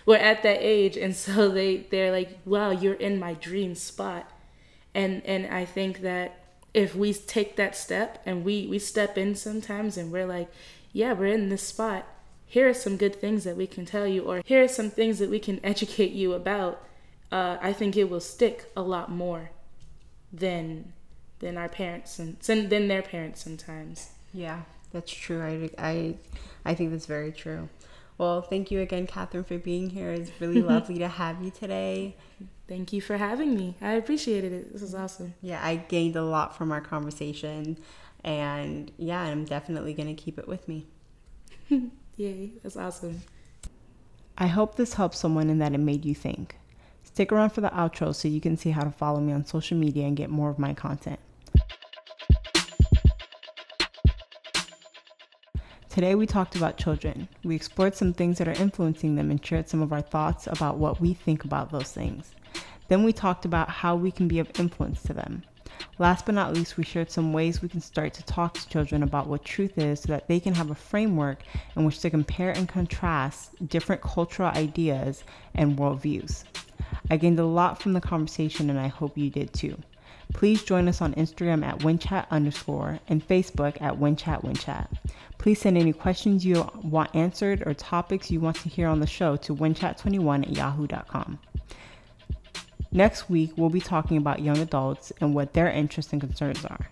we're 0.07 0.16
at 0.33 0.42
that 0.42 0.59
age 0.61 0.96
and 0.96 1.14
so 1.25 1.51
they 1.51 1.77
they're 1.90 2.12
like 2.12 2.38
wow 2.46 2.70
you're 2.70 2.94
in 3.09 3.18
my 3.18 3.35
dream 3.35 3.75
spot. 3.75 4.31
And 4.94 5.22
and 5.27 5.46
i 5.53 5.66
think 5.66 6.01
that 6.01 6.46
if 6.77 6.95
we 6.95 7.12
take 7.12 7.57
that 7.57 7.75
step 7.75 8.23
and 8.25 8.45
we 8.45 8.67
we 8.69 8.79
step 8.79 9.19
in 9.19 9.35
sometimes 9.35 9.97
and 9.97 10.12
we're 10.12 10.27
like 10.27 10.49
yeah 10.93 11.12
we're 11.12 11.27
in 11.27 11.49
this 11.49 11.62
spot 11.62 12.07
here 12.47 12.69
are 12.69 12.75
some 12.75 12.97
good 12.97 13.15
things 13.15 13.43
that 13.43 13.57
we 13.57 13.67
can 13.67 13.85
tell 13.85 14.07
you 14.07 14.23
or 14.23 14.43
here 14.45 14.62
are 14.62 14.69
some 14.69 14.91
things 14.91 15.19
that 15.19 15.29
we 15.29 15.41
can 15.41 15.59
educate 15.65 16.12
you 16.12 16.33
about 16.35 16.81
uh, 17.33 17.57
i 17.61 17.73
think 17.73 17.97
it 17.97 18.09
will 18.09 18.21
stick 18.21 18.71
a 18.77 18.83
lot 18.83 19.11
more 19.11 19.51
than 20.33 20.93
than 21.39 21.57
our 21.57 21.69
parents 21.69 22.19
and 22.19 22.37
than 22.41 22.89
their 22.89 23.03
parents 23.03 23.43
sometimes. 23.43 24.11
Yeah, 24.33 24.62
that's 24.93 25.12
true. 25.12 25.43
I, 25.43 25.71
I, 25.79 26.15
I 26.65 26.75
think 26.75 26.91
that's 26.91 27.07
very 27.07 27.33
true. 27.33 27.69
Well, 28.18 28.40
thank 28.40 28.70
you 28.70 28.81
again, 28.81 29.07
Catherine, 29.07 29.44
for 29.44 29.59
being 29.59 29.90
here. 29.90 30.11
It's 30.11 30.31
really 30.40 30.62
lovely 30.74 30.98
to 30.98 31.09
have 31.09 31.42
you 31.42 31.50
today. 31.50 32.16
Thank 32.68 32.92
you 32.92 33.00
for 33.00 33.16
having 33.16 33.55
me. 33.55 33.76
I 33.81 33.92
appreciated 33.92 34.52
it. 34.52 34.72
This 34.72 34.83
was 34.83 34.94
awesome. 34.94 35.35
Yeah, 35.40 35.64
I 35.64 35.76
gained 35.76 36.16
a 36.16 36.24
lot 36.24 36.57
from 36.57 36.72
our 36.72 36.81
conversation. 36.81 37.79
And 38.24 38.90
yeah, 38.98 39.20
I'm 39.20 39.44
definitely 39.44 39.94
going 39.94 40.09
to 40.14 40.20
keep 40.20 40.38
it 40.38 40.48
with 40.48 40.66
me. 40.66 40.87
Yay, 42.16 42.52
that's 42.62 42.76
awesome. 42.76 43.22
I 44.38 44.48
hope 44.48 44.76
this 44.76 44.94
helped 44.94 45.14
someone 45.14 45.48
and 45.48 45.61
that 45.61 45.74
it 45.74 45.79
made 45.79 46.05
you 46.05 46.14
think. 46.14 46.57
Stick 47.05 47.33
around 47.33 47.50
for 47.50 47.61
the 47.61 47.70
outro 47.70 48.14
so 48.14 48.29
you 48.29 48.40
can 48.40 48.57
see 48.57 48.70
how 48.70 48.83
to 48.83 48.90
follow 48.90 49.20
me 49.20 49.33
on 49.33 49.44
social 49.46 49.76
media 49.76 50.07
and 50.07 50.16
get 50.16 50.29
more 50.29 50.50
of 50.50 50.59
my 50.59 50.74
content. 50.74 51.20
Today 55.97 56.15
we 56.15 56.27
talked 56.27 56.57
about 56.57 56.77
children. 56.77 57.27
We 57.43 57.57
explored 57.57 57.95
some 57.95 58.13
things 58.13 58.37
that 58.37 58.47
are 58.47 58.63
influencing 58.63 59.15
them 59.15 59.31
and 59.31 59.43
shared 59.43 59.67
some 59.67 59.81
of 59.81 59.95
our 59.95 60.03
thoughts 60.03 60.47
about 60.47 60.77
what 60.77 61.01
we 61.01 61.15
think 61.15 61.43
about 61.43 61.73
those 61.73 61.91
things. 61.91 62.35
Then 62.89 63.03
we 63.03 63.15
talked 63.15 63.47
about 63.47 63.71
how 63.71 63.97
we 63.97 64.11
can 64.11 64.29
be 64.29 64.39
of 64.39 64.51
influence 64.61 65.03
to 65.05 65.15
them. 65.15 65.43
Last 65.99 66.27
but 66.27 66.35
not 66.35 66.53
least, 66.53 66.77
we 66.77 66.85
shared 66.85 67.11
some 67.11 67.33
ways 67.33 67.63
we 67.63 67.71
can 67.71 67.81
start 67.81 68.13
to 68.13 68.23
talk 68.25 68.53
to 68.53 68.69
children 68.69 69.03
about 69.03 69.27
what 69.27 69.43
truth 69.43 69.79
is 69.79 70.01
so 70.01 70.09
that 70.09 70.29
they 70.29 70.39
can 70.39 70.55
have 70.55 70.71
a 70.71 70.75
framework 70.75 71.43
in 71.75 71.87
which 71.87 72.01
to 72.01 72.11
compare 72.11 72.51
and 72.51 72.69
contrast 72.69 73.53
different 73.67 74.03
cultural 74.03 74.51
ideas 74.51 75.25
and 75.55 75.79
worldviews. 75.79 76.45
I 77.11 77.17
gained 77.17 77.39
a 77.39 77.47
lot 77.47 77.81
from 77.81 77.95
the 77.95 78.03
conversation 78.03 78.69
and 78.69 78.79
I 78.79 78.89
hope 78.89 79.17
you 79.17 79.31
did 79.31 79.55
too. 79.55 79.79
Please 80.33 80.62
join 80.62 80.89
us 80.89 81.01
on 81.01 81.15
Instagram 81.15 81.65
at 81.65 81.79
winchat 81.79 82.29
underscore 82.31 82.99
and 83.09 83.27
Facebook 83.27 83.81
at 83.81 83.95
winchat 83.95 84.43
winchat. 84.43 84.87
Please 85.39 85.61
send 85.61 85.79
any 85.79 85.93
questions 85.93 86.45
you 86.45 86.69
want 86.83 87.15
answered 87.15 87.62
or 87.67 87.75
topics 87.75 88.31
you 88.31 88.41
want 88.41 88.57
to 88.57 88.69
hear 88.69 88.89
on 88.89 89.01
the 89.01 89.07
show 89.07 89.37
to 89.37 89.55
winchat21 89.55 90.43
at 90.43 90.57
yahoo.com. 90.57 91.39
Next 92.93 93.29
week, 93.29 93.53
we'll 93.57 93.71
be 93.71 93.81
talking 93.81 94.17
about 94.17 94.41
young 94.41 94.59
adults 94.59 95.12
and 95.21 95.35
what 95.35 95.53
their 95.53 95.71
interests 95.71 96.12
and 96.12 96.21
concerns 96.21 96.65
are. 96.65 96.89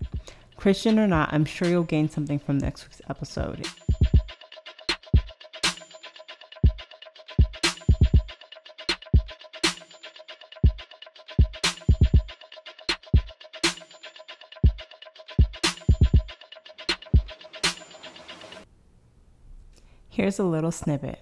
Christian 0.55 0.99
or 0.99 1.07
not, 1.07 1.33
I'm 1.33 1.45
sure 1.45 1.67
you'll 1.67 1.83
gain 1.83 2.09
something 2.09 2.39
from 2.39 2.57
next 2.57 2.85
week's 2.85 3.01
episode. 3.09 3.67
Here's 20.25 20.39
a 20.39 20.43
little 20.43 20.71
snippet. 20.71 21.19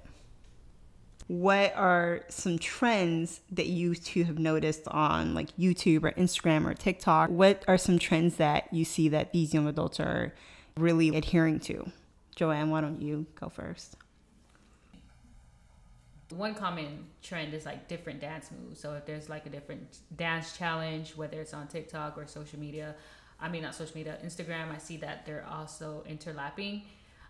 What 1.28 1.76
are 1.76 2.22
some 2.30 2.58
trends 2.58 3.42
that 3.52 3.68
you 3.68 3.96
two 3.96 4.24
have 4.24 4.40
noticed 4.40 4.88
on 4.88 5.34
like 5.34 5.54
YouTube 5.58 6.06
or 6.06 6.14
Instagram 6.14 6.66
or 6.66 6.74
TikTok? 6.74 7.30
What 7.30 7.66
are 7.68 7.78
some 7.78 8.00
trends 8.00 8.38
that 8.38 8.74
you 8.74 8.86
see 8.86 9.10
that 9.10 9.34
these 9.34 9.54
young 9.54 9.68
adults 9.68 10.00
are 10.00 10.34
really 10.78 11.18
adhering 11.18 11.60
to? 11.64 11.92
Joanne, 12.38 12.70
why 12.70 12.80
don't 12.80 13.02
you 13.02 13.26
go 13.36 13.50
first? 13.50 13.98
One 16.30 16.56
common 16.56 17.04
trend 17.22 17.54
is 17.54 17.66
like 17.66 17.90
different 17.90 18.22
dance 18.22 18.52
moves. 18.58 18.80
So 18.80 18.94
if 18.94 19.06
there's 19.06 19.28
like 19.28 19.46
a 19.46 19.50
different 19.50 19.98
dance 20.16 20.58
challenge, 20.58 21.12
whether 21.18 21.42
it's 21.42 21.54
on 21.54 21.68
TikTok 21.68 22.18
or 22.18 22.26
social 22.26 22.58
media, 22.58 22.96
I 23.42 23.50
mean 23.50 23.64
not 23.64 23.76
social 23.76 23.98
media, 23.98 24.18
Instagram, 24.24 24.74
I 24.74 24.78
see 24.78 24.96
that 24.96 25.26
they're 25.26 25.46
also 25.52 26.06
interlapping 26.10 26.84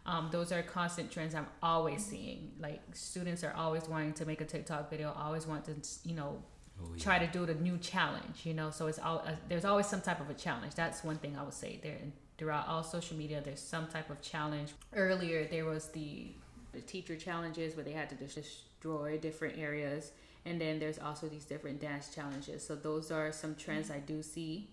um, 0.06 0.30
those 0.32 0.52
are 0.52 0.62
constant 0.62 1.12
trends 1.12 1.34
I'm 1.34 1.48
always 1.62 2.06
seeing. 2.06 2.52
Like 2.60 2.82
students 2.94 3.44
are 3.44 3.54
always 3.54 3.88
wanting 3.88 4.14
to 4.14 4.26
make 4.26 4.42
a 4.42 4.46
TikTok 4.46 4.90
video, 4.90 5.14
always 5.18 5.48
want 5.48 5.66
to, 5.66 5.76
you 6.08 6.16
know, 6.16 6.44
oh, 6.82 6.88
yeah. 6.96 7.04
try 7.04 7.20
to 7.20 7.28
do 7.28 7.46
the 7.46 7.56
new 7.56 7.78
challenge. 7.78 8.42
You 8.44 8.54
know, 8.54 8.70
so 8.70 8.88
it's 8.88 9.00
all 9.00 9.24
uh, 9.26 9.32
there's 9.48 9.66
always 9.66 9.88
some 9.88 10.02
type 10.02 10.20
of 10.20 10.30
a 10.30 10.34
challenge. 10.34 10.76
That's 10.76 11.04
one 11.04 11.18
thing 11.18 11.38
I 11.40 11.44
would 11.44 11.54
say 11.54 11.80
there. 11.82 12.00
Throughout 12.38 12.68
all 12.68 12.84
social 12.84 13.16
media, 13.16 13.42
there's 13.46 13.62
some 13.62 13.88
type 13.88 14.10
of 14.10 14.22
challenge. 14.22 14.72
Earlier, 14.94 15.46
there 15.46 15.66
was 15.66 15.88
the 15.90 16.28
the 16.74 16.82
teacher 16.82 17.16
challenges 17.16 17.76
where 17.76 17.86
they 17.86 17.92
had 17.92 18.10
to 18.10 18.16
just 18.16 18.36
destroy 18.36 19.18
different 19.18 19.58
areas, 19.58 20.12
and 20.44 20.60
then 20.60 20.80
there's 20.80 21.00
also 21.00 21.30
these 21.30 21.46
different 21.46 21.80
dance 21.80 22.14
challenges. 22.14 22.66
So 22.66 22.76
those 22.76 23.10
are 23.10 23.32
some 23.32 23.56
trends 23.56 23.90
I 23.90 24.00
do 24.00 24.22
see 24.22 24.73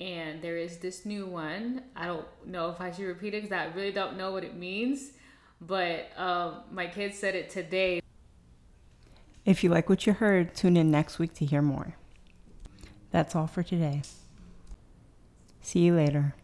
and 0.00 0.42
there 0.42 0.56
is 0.56 0.78
this 0.78 1.06
new 1.06 1.26
one. 1.26 1.82
I 1.94 2.06
don't 2.06 2.26
know 2.46 2.70
if 2.70 2.80
I 2.80 2.90
should 2.90 3.06
repeat 3.06 3.34
it 3.34 3.42
because 3.42 3.56
I 3.56 3.66
really 3.74 3.92
don't 3.92 4.16
know 4.16 4.32
what 4.32 4.44
it 4.44 4.56
means, 4.56 5.12
but 5.60 6.10
um, 6.16 6.62
my 6.70 6.86
kids 6.86 7.18
said 7.18 7.34
it 7.34 7.50
today. 7.50 8.00
If 9.44 9.62
you 9.62 9.70
like 9.70 9.88
what 9.88 10.06
you 10.06 10.14
heard, 10.14 10.54
tune 10.54 10.76
in 10.76 10.90
next 10.90 11.18
week 11.18 11.34
to 11.34 11.44
hear 11.44 11.62
more. 11.62 11.96
That's 13.10 13.36
all 13.36 13.46
for 13.46 13.62
today. 13.62 14.02
See 15.60 15.80
you 15.80 15.94
later. 15.94 16.34